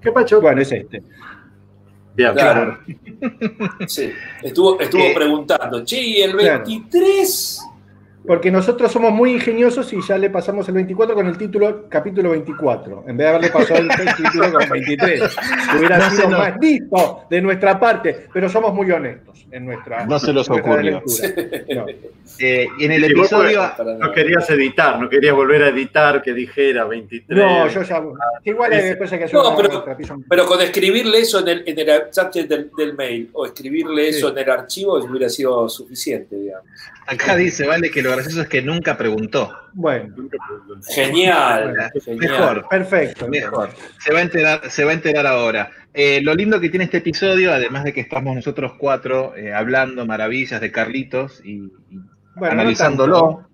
[0.00, 0.40] ¿Qué pacho?
[0.40, 1.02] Bueno, es este.
[2.14, 2.78] Bien, Claro.
[3.86, 4.10] Sí,
[4.42, 6.64] estuvo, estuvo Eh, preguntando, che, ¿y el claro.
[8.22, 8.26] 23?
[8.26, 12.30] Porque nosotros somos muy ingeniosos y ya le pasamos el 24 con el título capítulo
[12.30, 15.20] 24, en vez de haberle pasado el título con 23.
[15.20, 20.06] que Hubiera No sido más listo de nuestra parte, pero somos muy honestos en nuestra,
[20.06, 21.02] No se los ocurrió.
[21.74, 21.86] No.
[22.38, 23.62] Eh, y en el Sí, vos episodio.
[23.98, 27.38] No querías editar, no querías volver a editar que dijera 23.
[27.38, 28.02] No, yo ya.
[28.44, 29.84] Igual ese- después hay que hacer No, pero-.
[30.28, 34.28] Pero con escribirle eso en el, en el subject del, del mail o escribirle eso
[34.28, 34.32] Sí.
[34.32, 36.64] en el archivo hubiera sido suficiente, digamos.
[37.06, 39.52] acá dice, vale, que lo gracioso es que nunca preguntó.
[39.72, 40.14] Bueno,
[40.88, 42.18] Genial, genial.
[42.18, 43.28] Mejor, perfecto.
[43.28, 43.70] mejor.
[43.98, 45.70] Se va a enterar, se va a enterar ahora.
[45.94, 50.06] Eh, lo lindo que tiene este episodio, además de que estamos nosotros cuatro eh, hablando
[50.06, 52.00] maravillas de Carlitos y, y
[52.34, 53.51] Bueno, no analizándolo.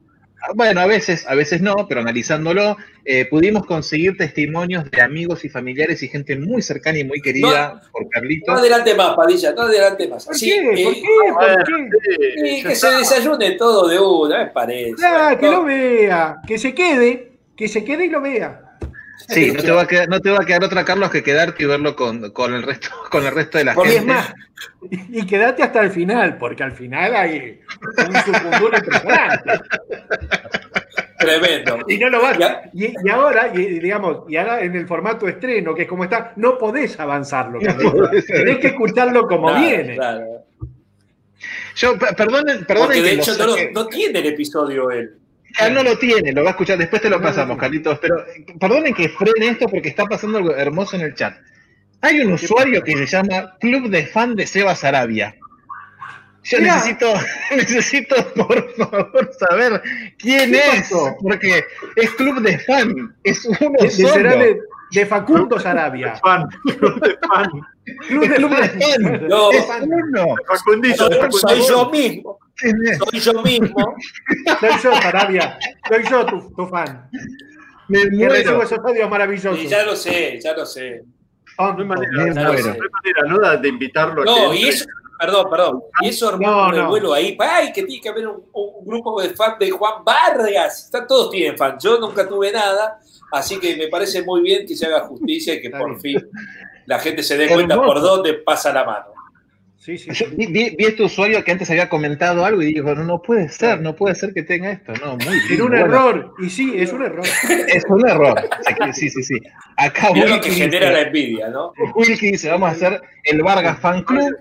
[0.55, 5.49] Bueno, a veces, a veces no, pero analizándolo, eh, pudimos conseguir testimonios de amigos y
[5.49, 8.59] familiares y gente muy cercana y muy querida por No Carlitos.
[8.59, 10.25] adelante más, Padilla, no adelante más.
[10.25, 10.63] ¿Por Así, qué?
[10.63, 11.33] ¿Por eh, qué?
[11.33, 12.51] ¿Por qué?
[12.59, 14.95] y que se desayune todo de una, me parece.
[15.05, 18.63] Ah, que No, lo vea, que se quede, que se quede y lo vea.
[19.29, 21.63] Sí, no te, va a quedar, no te va a quedar otra, Carlos, que quedarte
[21.63, 23.97] y verlo con, con el resto, con el resto de la Y gente.
[23.97, 24.33] es más,
[24.91, 27.61] y, quédate hasta el final, porque al final hay
[28.09, 29.61] un sucunduro impresionante.
[31.19, 31.79] Tremendo.
[31.89, 32.39] Y no lo vas.
[32.39, 32.63] Ya.
[32.73, 36.33] Y, y ahora, y, digamos, y ahora en el formato estreno, que es como está,
[36.37, 37.59] no podés avanzarlo.
[37.61, 39.95] No podés Tenés que escucharlo como Claro, viene.
[39.97, 40.25] claro.
[41.75, 45.17] Yo, pe- perdonen, perdonen Porque de hecho no, no tiene el episodio él.
[45.59, 48.45] Ah, no lo tiene, lo va a escuchar, después te lo pasamos, Carlitos, pero eh,
[48.61, 51.37] perdonen que frene esto porque está pasando algo hermoso en el chat.
[52.03, 55.35] Hay un usuario que se llama Club de Fan de Sebas Arabia.
[56.45, 56.75] Yo Mirá.
[56.77, 57.13] necesito,
[57.57, 59.83] necesito por favor saber
[60.19, 61.17] quién ¿Qué es, pasó?
[61.21, 61.65] porque
[61.97, 64.09] es Club de Fan, es uno De- de- solo.
[64.15, 64.59] será de,
[64.93, 66.15] de Facundo Sarabia.
[66.17, 67.51] Fan, de fan.
[68.07, 68.25] Club.
[69.29, 69.51] No.
[69.51, 70.35] Es uno.
[71.31, 72.39] Soy, yo mismo.
[72.57, 73.95] Soy yo mismo.
[74.61, 75.59] Soy yo, Sarabia.
[75.89, 77.09] Soy yo tu, tu fan.
[77.89, 78.35] Me muero.
[78.63, 79.59] esos audios maravillosos.
[79.59, 81.03] Y ya lo sé, ya lo sé.
[81.59, 83.59] No hay manera, no, no hay manera, ¿no?
[83.61, 84.85] de- invitarlo a No, que y eso,
[85.19, 85.83] perdón, perdón.
[86.03, 86.83] Y eso armó No, un no.
[86.83, 87.37] revuelo ahí.
[87.41, 90.85] Ay, que tiene que haber un, un grupo de fans de Juan Vargas.
[90.85, 91.83] Están, todos tienen fans.
[91.83, 93.01] Yo nunca tuve nada.
[93.33, 96.19] Así que me parece muy bien que se haga justicia y que Está por fin
[96.89, 99.05] la gente se dé cuenta por dónde pasa la mano.
[99.77, 100.35] Sí, sí, Yo sí.
[100.37, 103.49] vi, vi- vi este usuario que antes había comentado algo y dijo, no, no puede
[103.49, 104.93] ser, no puede ser que tenga esto.
[105.03, 106.35] No, muy Era un Bueno, error.
[106.41, 107.25] Y sí, es un error.
[107.69, 108.35] Es un error.
[108.93, 109.35] Sí, sí, sí.
[109.77, 111.73] Acá Es lo Wilkie que genera la envidia, ¿no?
[111.95, 114.35] Wilkie dice, vamos a hacer el Vargas Fan Club.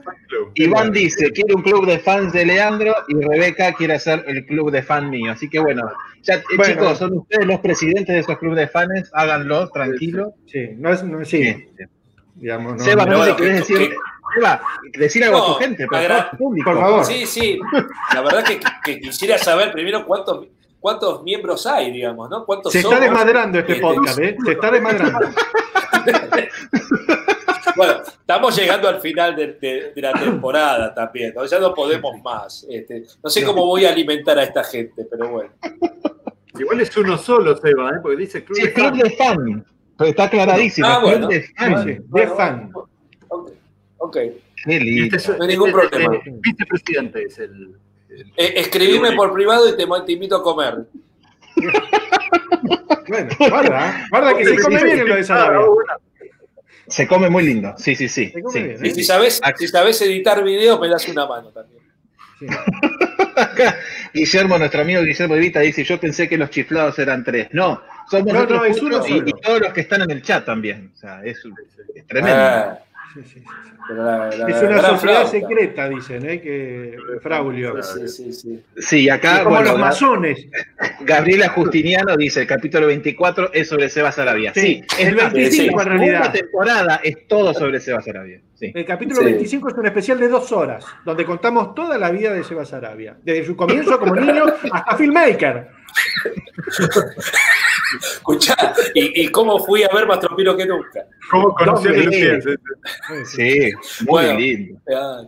[0.55, 4.71] Iván dice, quiere un club de fans de Leandro y Rebeca quiere hacer el club
[4.71, 5.31] de fan mío.
[5.31, 5.83] Así que bueno,
[6.23, 6.73] ya, eh, Bueno.
[6.73, 10.33] chicos, son ustedes los presidentes de esos clubes de fans, háganlo, tranquilo.
[10.47, 11.67] Sí, no es, no, sí.
[12.39, 13.95] Digamos, no, Seba, no- no sé bueno, si querés que- decir,
[14.35, 14.61] Seba,
[14.93, 16.71] decir algo a tu gente, por agra- público.
[16.71, 17.05] Por favor.
[17.05, 17.59] Sí, sí.
[18.13, 20.47] La verdad que, que quisiera saber primero cuántos,
[20.79, 22.45] cuántos miembros hay, digamos, ¿no?
[22.45, 24.37] ¿Cuántos Se está desmadrando este Este, podcast, ¿eh?
[24.45, 25.19] Se está desmadrando.
[27.75, 31.45] Bueno, estamos llegando al final de, de- de la temporada también, ¿no?
[31.45, 32.65] Ya no podemos más.
[32.67, 35.51] Este, no sé cómo voy a alimentar a esta gente, pero bueno.
[36.57, 37.99] Igual es uno solo, Seba, ¿eh?
[38.01, 39.03] porque dice club Sí, de club fans.
[39.03, 39.65] de fan.
[39.97, 40.87] Pero está claradísimo.
[40.87, 41.27] Ah, bueno.
[41.27, 42.03] de fan.
[42.07, 42.71] De fan.
[43.29, 43.51] Ok.
[43.97, 44.17] ok.
[44.63, 45.15] Qué lindo.
[45.17, 46.15] este es- No hay ningún este problema.
[46.25, 47.75] el vicepresidente es el.
[48.09, 50.85] el- Eh, escribime por privado y te, te invito a comer.
[53.07, 55.59] Bueno, guarda, guarda que se come bien en lo de Sarabia.
[55.89, 55.97] Ah.
[56.87, 57.73] Se come muy lindo.
[57.77, 58.29] Sí, sí, sí.
[58.33, 61.25] Se come sí, bien, sí, Y si sabes, si sabes editar videos, me das una
[61.25, 61.81] mano también.
[62.39, 62.47] Sí.
[63.35, 63.77] Acá,
[64.13, 67.47] Guillermo, nuestro amigo Guillermo Evita, dice: Yo pensé que los chiflados eran tres.
[67.51, 70.21] No, somos No, nosotros no, es cuatro uno y, todos los que están en el
[70.21, 70.91] chat también.
[70.93, 71.41] O sea, es,
[71.95, 72.39] es tremendo.
[72.41, 72.79] Ah,
[73.13, 73.71] Sí, sí, sí, sí.
[73.87, 75.27] pero la- la- Es la una sociedad flauta.
[75.29, 76.41] secreta, dicen, ¿eh?
[76.41, 77.81] Que Fraulio.
[77.81, 78.63] Sí, sí, sí.
[78.77, 80.45] Sí, acá, Como bueno, los masones.
[80.99, 84.53] Gabriela Justiniano dice: el capítulo 24 es sobre Seba Sarabia.
[84.53, 86.17] Sí, Sí, es el más, 25 la en realidad.
[86.19, 88.41] segunda temporada es todo sobre Seba Sarabia.
[88.55, 88.71] Sí.
[88.75, 89.25] El capítulo Sí.
[89.25, 93.15] 25 es un especial de dos horas, donde contamos toda la vida de Seba Sarabia.
[93.23, 95.69] Desde su comienzo como niño hasta filmmaker.
[98.01, 98.55] Escuchá,
[98.93, 101.05] ¿y, y cómo fui a ver más tropiro que nunca?
[101.31, 101.55] ¿Cómo.
[103.25, 103.71] Sí,
[104.01, 104.39] muy Bueno.
[104.39, 104.79] lindo.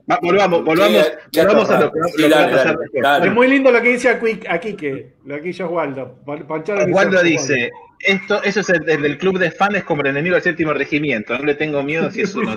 [0.10, 3.03] Va, volvamos, volvamos, volvamos a lo, lo Sí, que va a dale, pasar dale, después.
[3.03, 3.28] dale.
[3.28, 6.18] Es muy lindo lo que dice aquí, aquí que lo que dice Oswaldo.
[7.24, 10.73] Dice, esto, eso es el, el del club de fans como el enemigo del séptimo
[10.73, 11.37] regimiento.
[11.37, 12.55] No le tengo miedo si es uno.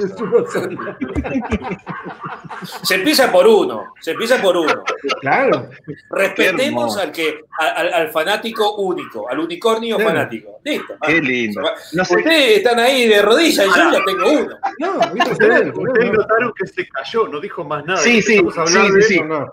[2.82, 4.82] Se empieza por uno, se empieza por uno.
[5.20, 5.68] Claro.
[6.10, 10.04] Respetemos al que al, al fanático único, al unicornio Sí.
[10.04, 10.60] fanático.
[10.64, 10.94] Listo.
[11.06, 11.60] Qué lindo.
[11.92, 14.56] No sé, Ustedes están ahí de rodillas y yo ya tengo uno.
[14.78, 15.32] No, ¿viste?
[15.32, 16.12] Ustedes, ustedes no.
[16.12, 17.98] notaron que se cayó, no dijo más nada.
[17.98, 19.24] Sí, sí, sí, de sí, eso.
[19.24, 19.52] No,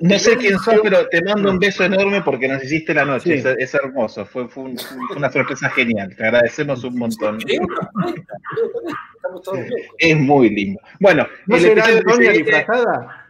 [0.00, 0.18] no.
[0.18, 3.40] sé quién sos, pero te mando un beso enorme porque nos hiciste la noche.
[3.40, 3.48] Sí.
[3.48, 4.24] Es, es hermoso.
[4.26, 6.14] Fue, fue un- fue una sorpresa genial.
[6.16, 7.38] Te agradecemos un montón.
[7.40, 9.80] Estamos todos locos.
[9.98, 10.80] Es muy lindo.
[11.00, 13.26] Bueno, ¿No el será Antonia disfrazada?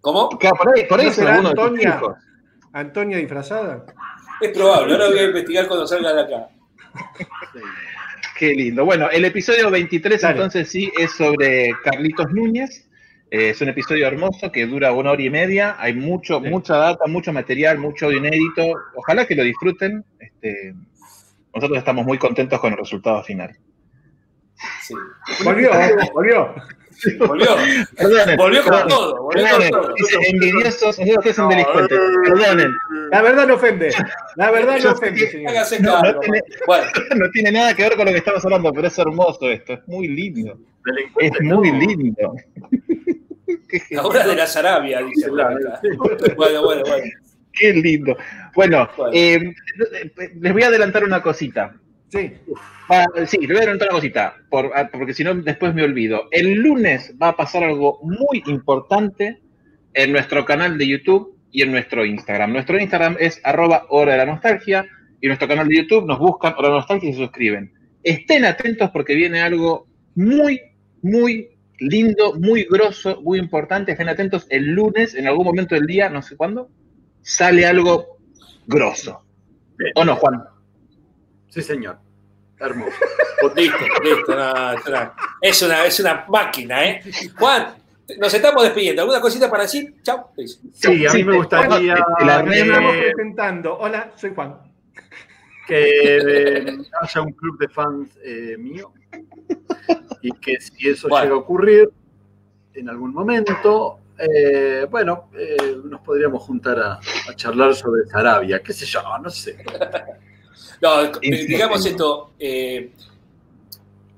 [0.00, 0.28] ¿Cómo?
[0.38, 2.00] Claro, por ahí, por ahí ¿No será Antonia?
[2.72, 3.84] ¿Antonia disfrazada?
[4.40, 6.48] Es probable, ahora voy a investigar cuando salga de acá.
[8.38, 8.84] Qué lindo.
[8.84, 10.34] Bueno, el episodio 23 Dale.
[10.34, 12.85] entonces sí es sobre Carlitos Núñez.
[13.30, 15.76] Eh, es un episodio hermoso que dura una hora y media.
[15.78, 16.48] Hay mucho, Sí.
[16.48, 18.72] mucha data, mucho material, mucho inédito.
[18.94, 20.04] Ojalá que lo disfruten.
[20.20, 20.74] Este,
[21.54, 23.56] nosotros estamos muy contentos con el resultado final.
[24.82, 24.94] Sí.
[25.44, 25.70] Volvió,
[26.14, 26.54] volvió.
[27.18, 27.46] Volvió.
[27.94, 29.94] Perdonen, Volvió con perdonen, todo, volvió con todo.
[30.30, 31.98] Envidiosos, que son delincuentes.
[32.24, 32.72] Perdonen,
[33.10, 33.90] La verdad no ofende.
[34.36, 35.50] La verdad no ofende, señor.
[35.50, 36.84] Hágase No, no tiene- Bueno,
[37.16, 39.74] no tiene nada que ver con lo que estamos hablando, pero es hermoso esto.
[39.74, 40.58] Es muy lindo.
[41.20, 42.34] Es muy lindo.
[43.68, 45.28] Qué la hora de la Sarabia, dice.
[46.36, 47.04] Bueno, bueno, bueno.
[47.52, 48.16] Qué lindo.
[48.54, 49.12] Bueno, Bueno.
[49.14, 49.54] eh,
[50.40, 51.74] les voy a adelantar una cosita.
[52.08, 52.32] Sí.
[53.26, 56.28] Sí, les voy a adelantar una cosita, por- ah, porque si no después me olvido.
[56.30, 59.40] El lunes va a pasar algo muy importante
[59.94, 62.52] en nuestro canal de YouTube y en nuestro Instagram.
[62.52, 64.86] Nuestro Instagram es arroba hora de la nostalgia
[65.20, 67.72] y nuestro canal de YouTube nos buscan hora de la nostalgia y se suscriben.
[68.04, 70.60] Estén atentos porque viene algo muy,
[71.02, 71.48] muy
[71.78, 73.92] lindo, muy grosso, muy importante.
[73.92, 76.68] Estén atentos el lunes, en algún momento del día, no sé cuándo,
[77.22, 78.18] sale algo
[78.66, 79.22] grosso.
[79.94, 80.42] ¿O no, Juan?
[81.48, 81.98] Sí, señor.
[82.58, 82.96] Hermoso.
[83.54, 84.34] Listo, listo.
[84.34, 87.02] no, es, una, es, una, es una máquina, ¿eh?
[87.38, 87.74] Juan,
[88.18, 89.02] nos estamos despidiendo.
[89.02, 89.96] ¿Alguna cosita para decir?
[90.02, 90.30] Chao.
[90.72, 93.78] Sí, a mí Sí, me gustaría te- te la Le re- estamos que, presentando.
[93.78, 94.56] Hola, soy Juan.
[95.66, 98.92] que, eh, haya un club de fans eh, mío
[100.22, 101.24] y que si eso Bueno.
[101.24, 101.90] llega a ocurrir
[102.74, 108.72] en algún momento, eh, bueno, eh, nos podríamos juntar a, a charlar sobre Sarabia, qué
[108.72, 109.56] sé yo, no sé.
[110.82, 112.32] No, digamos esto.
[112.38, 112.92] eh,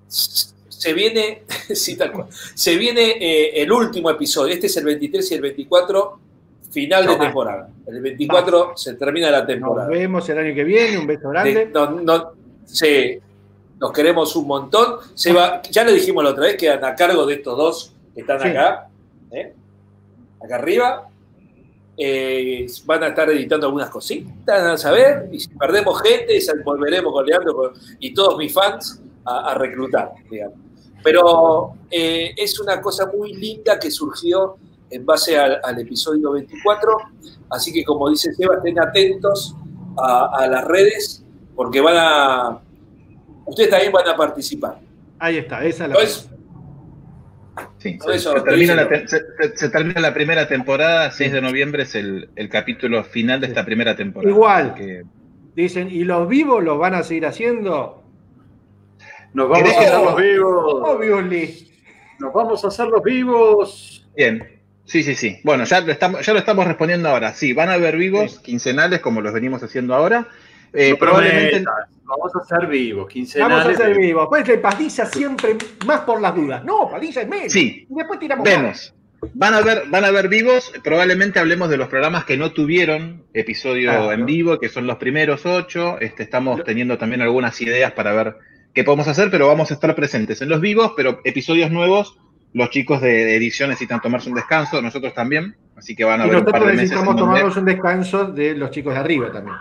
[0.09, 1.43] se viene,
[1.75, 2.27] sí, tal cual.
[2.55, 4.55] Se viene eh, el último episodio.
[4.55, 6.19] Este es el 23 y el 24,
[6.71, 7.71] final de temporada.
[7.87, 9.89] El 24 se termina la Nos temporada.
[9.89, 10.99] vemos el año que viene.
[10.99, 11.71] Un beso De- grande.
[11.73, 12.33] no, no-
[12.65, 13.19] sí,
[13.81, 14.97] nos queremos un montón.
[15.15, 18.21] Se va, ya lo dijimos la otra vez, quedan a cargo de estos dos que
[18.23, 18.49] están Sí.
[18.49, 18.89] acá,
[19.31, 19.55] ¿eh?
[20.43, 21.05] acá arriba.
[22.01, 27.27] Eh, van a estar editando algunas cositas, a saber, y si perdemos gente, volveremos con
[27.27, 30.57] Leandro y todos mis fans a, a reclutar, digamos.
[31.03, 34.57] Pero eh, es una cosa muy linda que surgió
[34.91, 36.97] en base al, al episodio 24,
[37.51, 39.57] así que como dice Seba, estén atentos
[39.97, 41.25] a, a las redes,
[41.57, 42.61] porque van a,
[43.49, 44.79] ustedes también van a participar.
[45.19, 45.97] Ahí está, esa es la.
[47.79, 51.41] Sí, se, te termina la, te- se- se- se termina la primera temporada, 6 de
[51.41, 54.31] noviembre es el, el capítulo final de esta primera temporada.
[54.33, 54.75] Igual.
[54.75, 55.03] Que-
[55.57, 58.05] Dicen, ¿y los vivos los van a seguir haciendo?
[59.35, 61.73] Nos vamos a ¿Querés que- hacer los vivos, Obviously.
[62.21, 64.09] nos vamos a hacer los vivos.
[64.17, 65.41] Bien, sí, sí, sí.
[65.43, 67.33] Bueno, ya lo estamos, ya lo estamos respondiendo ahora.
[67.33, 70.29] Sí, van a haber vivos quincenales como los venimos haciendo ahora.
[70.73, 73.57] Eh, No probablemente prometas, vamos a hacer vivos, quincenales.
[73.65, 74.27] Vamos a hacer vivos.
[74.29, 75.57] Pues le Padilla siempre
[75.87, 76.65] más por las dudas.
[76.65, 77.53] No, Padilla es menos.
[77.53, 77.87] Sí.
[77.89, 78.55] Y después tiramos más.
[78.57, 78.95] vemos.
[79.35, 80.73] Van a ver, van a ver vivos.
[80.85, 84.13] Probablemente hablemos de los programas que no tuvieron episodio Claro.
[84.13, 85.99] en vivo, que son los primeros ocho.
[86.01, 88.37] Este, estamos teniendo también algunas ideas para ver
[88.75, 92.17] qué podemos hacer, pero vamos a estar presentes en los vivos, pero episodios nuevos.
[92.55, 96.29] Los chicos de edición necesitan tomarse un descanso, nosotros también, así que van a Y
[96.31, 96.91] haber un par nosotros de meses.
[96.91, 99.57] necesitamos en donde- tomarnos un descanso de los chicos de arriba también.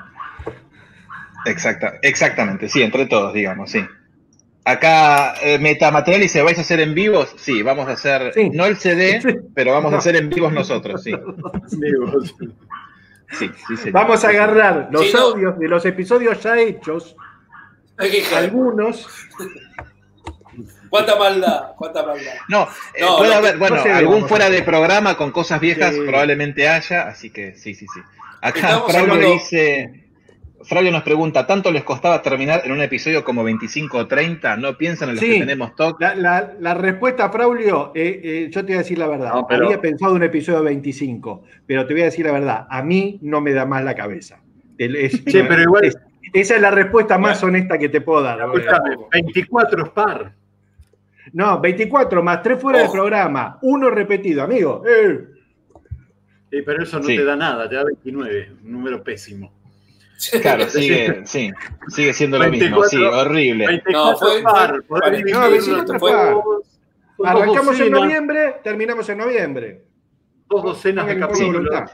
[1.50, 3.84] Exacta, exactamente, sí, entre todos, digamos, sí.
[4.66, 7.34] Acá, eh, Metamaterial dice, ¿vais a hacer en vivos?
[7.38, 8.50] Sí, vamos a hacer, Sí.
[8.50, 9.30] no el CD, Sí.
[9.56, 11.12] pero vamos a hacer en vivos nosotros, sí.
[11.78, 12.36] Vivos.
[13.32, 13.92] Sí, sí, señor.
[13.94, 15.20] Vamos a agarrar los Sí, no.
[15.22, 17.16] audios de los episodios ya hechos,
[18.36, 19.08] algunos.
[20.90, 21.72] ¿Cuánta maldad?
[21.76, 22.34] ¿Cuánta maldad?
[22.48, 26.02] No, eh, No, puede haber, no bueno, algún fuera de programa con cosas viejas Sí.
[26.06, 28.00] probablemente haya, así que sí, sí, sí.
[28.42, 30.07] Acá hablando- dice,
[30.64, 34.58] Fraulio nos pregunta, ¿tanto les costaba terminar en un episodio como 25 o 30?
[34.58, 35.34] ¿No piensan en los Sí.
[35.34, 36.02] que tenemos TOC?
[36.02, 39.34] La, la- la respuesta, Fraulio, eh, eh, yo te voy a decir la verdad.
[39.34, 42.68] No, pero- Había pensado un episodio 25, pero te voy a decir la verdad.
[42.70, 44.40] A mí no me da más la cabeza.
[44.78, 45.98] El- es- Sí, pero igual- es-
[46.34, 48.40] esa es la respuesta más honesta que te puedo dar.
[48.42, 50.34] Escúchame, 24 es par.
[51.34, 52.96] No, 24 más 3 fuera del Ojo.
[52.96, 54.82] programa, uno repetido, amigo.
[54.88, 55.20] Eh,
[56.50, 57.18] Eh, pero eso no Sí.
[57.18, 59.52] te da nada, te da 29, un número pésimo.
[60.42, 61.52] Claro, sigue, sí,
[61.90, 63.68] sigue siendo lo mismo, 24, sí, horrible.
[63.68, 64.84] 24 No, fue- par.
[64.88, 69.82] fue- no, 24 fue- arrancamos en noviembre, terminamos en noviembre.
[70.50, 71.92] Dos docenas de capítulos.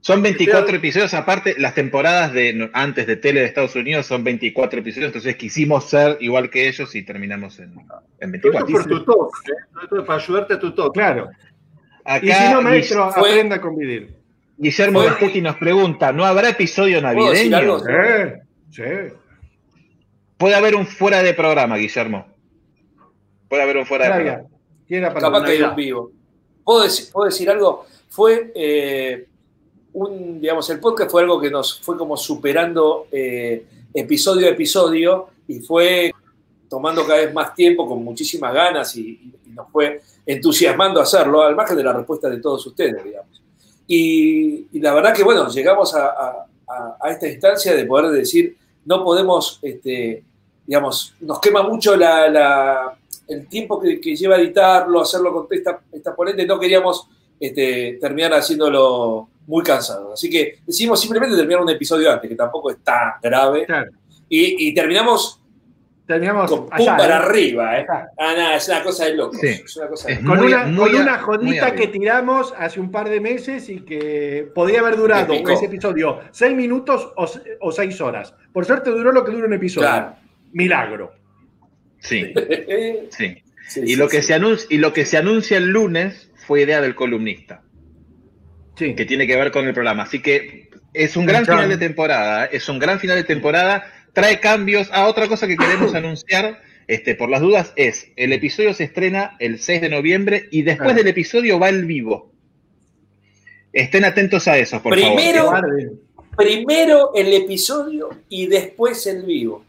[0.00, 4.78] Son 24 episodios, aparte las temporadas de antes de tele de Estados Unidos son 24
[4.78, 7.72] episodios, entonces quisimos ser igual que ellos y terminamos en,
[8.20, 8.66] en Esto 24.
[8.72, 9.54] por tu toque, ¿eh?
[9.82, 11.00] Esto es para ayudarte a tu toque.
[11.00, 11.28] Claro.
[12.04, 14.14] Acá Y si no, maestro, fue- aprenda a convivir.
[14.58, 17.74] Guillermo Vespucci nos pregunta, ¿no habrá episodio ¿Puedo decir navideño?
[17.74, 17.88] algo?
[17.88, 18.42] Eh,
[18.72, 18.82] sí.
[20.36, 22.26] Puede haber un fuera de programa, Guillermo.
[23.48, 24.48] Puede haber un fuera de programa.
[24.88, 26.10] ¿quién era para Capaz que hay un vivo.
[26.64, 27.86] ¿Puedo decir, puedo decir algo?
[28.08, 29.26] Fue eh,
[29.92, 35.28] un, digamos, el podcast fue algo que nos fue como superando eh, episodio a episodio
[35.46, 36.12] y fue
[36.68, 41.54] tomando cada vez más tiempo con muchísimas ganas y, y nos fue entusiasmando hacerlo, al
[41.54, 43.37] margen de la respuesta de todos ustedes, digamos.
[43.88, 48.10] Y, y la verdad que, bueno, llegamos a, a- a- a esta instancia de poder
[48.12, 50.22] decir, no podemos, este,
[50.66, 55.80] digamos, nos quema mucho la, la- el tiempo que, que lleva editarlo, hacerlo con esta,
[55.90, 57.08] esta ponente, no queríamos
[57.40, 60.12] este, terminar haciéndolo muy cansado.
[60.12, 63.64] Así que decidimos simplemente terminar un episodio antes, que tampoco es tan grave.
[63.64, 63.90] Claro.
[64.28, 65.40] Y, y terminamos
[66.08, 67.18] Terminamos con pum allá, para ¿eh?
[67.18, 67.78] arriba.
[67.80, 67.86] ¿eh?
[67.88, 69.36] Ah, nada, es una cosa de loco.
[69.38, 69.46] Sí.
[69.46, 70.18] Es una cosa de Es.
[70.20, 73.20] Con, Muy- una, muy con a- una muy jodita que tiramos hace un par de
[73.20, 77.30] meses y que podría haber durado ese episodio seis minutos o,
[77.60, 78.34] o seis horas.
[78.52, 79.86] Por suerte duró lo que dura un episodio.
[79.86, 80.16] Claro.
[80.52, 81.12] Milagro.
[82.00, 82.32] Sí,
[83.10, 83.42] sí.
[83.68, 84.28] Sí, Y sí, lo, que sí.
[84.28, 87.60] se anuncia, y lo que se anuncia el lunes fue idea del columnista,
[88.76, 88.94] Sí.
[88.94, 90.04] que tiene que ver con el programa.
[90.04, 92.50] Así que es un gran final de temporada, ¿eh?
[92.52, 93.84] es un gran final de temporada.
[94.12, 94.88] Trae cambios.
[94.92, 99.36] Ah, otra cosa que queremos anunciar, este, por las dudas, es el episodio se estrena
[99.38, 100.94] el 6 de noviembre y después Ah.
[100.94, 102.32] del episodio va el vivo.
[103.72, 105.60] Estén atentos a eso, por Primero- favor.
[105.60, 106.00] Guarden.
[106.36, 109.64] Primero el episodio y después el vivo.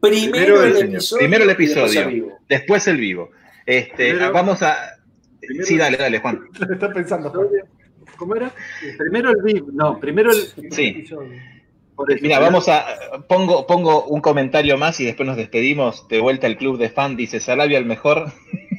[0.00, 1.18] Primero, Primero el el- episodio.
[1.20, 2.00] primero el después episodio.
[2.08, 2.38] el vivo.
[2.48, 3.30] Después el vivo.
[3.66, 4.76] Este, Primero- vamos a.
[5.40, 6.40] primero- Sí, dale, dale, Juan.
[6.68, 7.30] Lo está pensando.
[7.30, 7.48] Juan.
[8.16, 8.52] ¿Cómo era?
[8.98, 10.70] Primero el VIP, no, primero el.
[10.72, 11.02] Sí.
[11.04, 11.22] Eso,
[12.20, 12.84] Mira, vamos a.
[13.28, 16.06] Pongo, pongo un comentario más y después nos despedimos.
[16.08, 18.32] De vuelta al club de fan, dice Sarabia el mejor.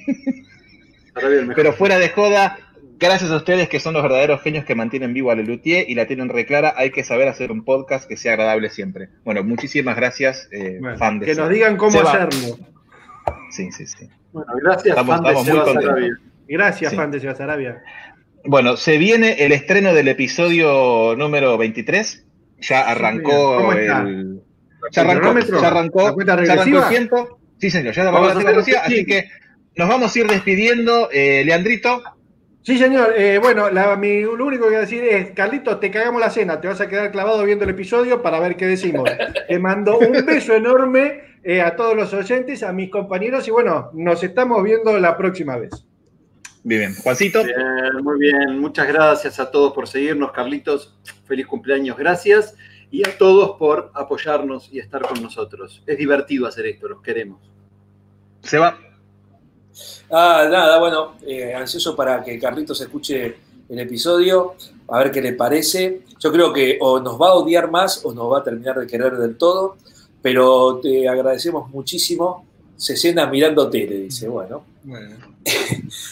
[1.13, 1.55] Sarabia el mejor.
[1.55, 2.57] Pero fuera de joda,
[2.99, 6.05] gracias a ustedes que son los verdaderos genios que mantienen vivo a Lelutier y la
[6.07, 9.09] tienen reclara, hay que saber hacer un podcast que sea agradable siempre.
[9.23, 11.47] Bueno, muchísimas gracias, eh, Bueno, fan de que Seba.
[11.47, 12.11] nos digan cómo Seba.
[12.11, 12.57] hacerlo.
[13.51, 14.07] Sí, sí, sí.
[14.31, 16.19] Bueno, gracias, Estamos- fan de estamos muy Seba contentos.
[16.47, 16.97] Gracias, Sí.
[16.97, 17.83] fan de Ciudad Sarabia.
[18.43, 22.25] Bueno, se viene el estreno del episodio número 23.
[22.61, 23.85] Ya arrancó el.
[24.91, 27.39] Ya ¿El arrancó, ya arrancó, ¿La cuenta ya arrancó el tiempo.
[27.59, 29.25] Sí, señor, ya arrancó la cuenta regresiva, así que
[29.75, 31.09] nos vamos a ir despidiendo.
[31.11, 32.01] Eh, Leandrito,
[32.63, 33.13] Sí, señor.
[33.17, 36.29] Eh, bueno, la- mi- lo único que voy a decir es, Carlitos, te cagamos la
[36.29, 39.03] cena, te vas a quedar clavado viendo el episodio para ver qué decimos.
[39.47, 43.89] Te mando un beso enorme eh, a todos los oyentes, a mis compañeros y bueno,
[43.95, 45.71] nos estamos viendo la próxima vez.
[46.63, 46.95] Bien, bien.
[46.95, 50.95] Juancito, Bien, muy bien, muchas gracias a todos por seguirnos, Carlitos.
[51.25, 52.55] Feliz cumpleaños, gracias.
[52.89, 55.81] Y a todos por apoyarnos y estar con nosotros.
[55.85, 57.39] Es divertido hacer esto, los queremos.
[58.41, 58.77] se va.
[60.09, 63.37] Ah, nada, bueno, eh, ansioso para que Carlitos escuche
[63.69, 64.55] el episodio,
[64.89, 66.01] a ver qué le parece.
[66.19, 68.87] Yo creo que o nos va a odiar más o nos va a terminar de
[68.87, 69.77] querer del todo,
[70.21, 72.45] pero te agradecemos muchísimo.
[72.75, 74.63] Se cena mirando tele, dice, bueno.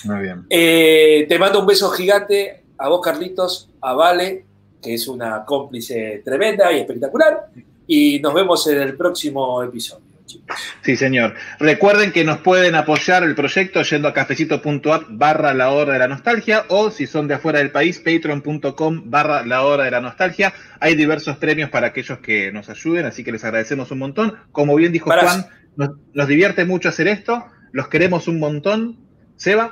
[0.06, 0.46] Muy bien.
[0.50, 4.46] Eh, te mando un beso gigante a vos, Carlitos, a Vale,
[4.82, 7.48] que es una cómplice tremenda y espectacular,
[7.88, 10.04] y nos vemos en el próximo episodio.
[10.26, 10.56] chicos.
[10.84, 11.34] Sí, señor.
[11.60, 16.08] Recuerden que nos pueden apoyar el proyecto yendo a cafecito.app barra la hora de la
[16.08, 20.54] nostalgia o si son de afuera del país, patreon.com barra la hora de la nostalgia.
[20.80, 24.36] Hay diversos premios para aquellos que nos ayuden, así que les agradecemos un montón.
[24.52, 29.09] Como bien dijo Para- Juan, nos, nos divierte mucho hacer esto, los queremos un montón.
[29.40, 29.72] Seba,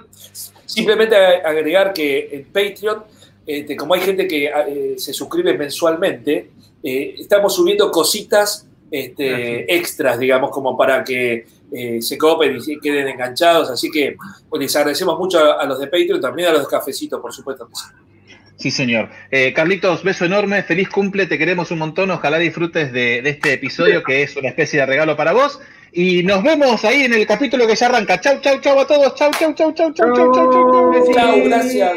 [0.65, 3.03] Simplemente ag- agregar que en Patreon,
[3.45, 6.49] este, como hay gente que eh, se suscribe mensualmente,
[6.83, 12.77] eh, estamos subiendo cositas este, extras, digamos, como para que eh, se copen y se
[12.81, 13.69] queden enganchados.
[13.69, 14.15] Así que
[14.49, 17.33] pues, les agradecemos mucho a, a los de Patreon, también a los de Cafecito, por
[17.33, 17.69] supuesto.
[17.73, 18.33] sí.
[18.57, 19.09] sí señor.
[19.31, 23.53] Eh, Carlitos, beso enorme, feliz cumple, te queremos un montón, ojalá disfrutes de, de este
[23.53, 25.59] episodio que es una especie de regalo para vos.
[25.99, 28.21] Y nos vemos ahí en el capítulo que ya arranca.
[28.21, 29.15] Chau, chau, chau a todos.
[29.15, 30.51] Chau, chau, chau, chau, chau, chau, chau,
[30.93, 31.11] chau.
[31.11, 31.43] chau.
[31.45, 31.91] Gracias.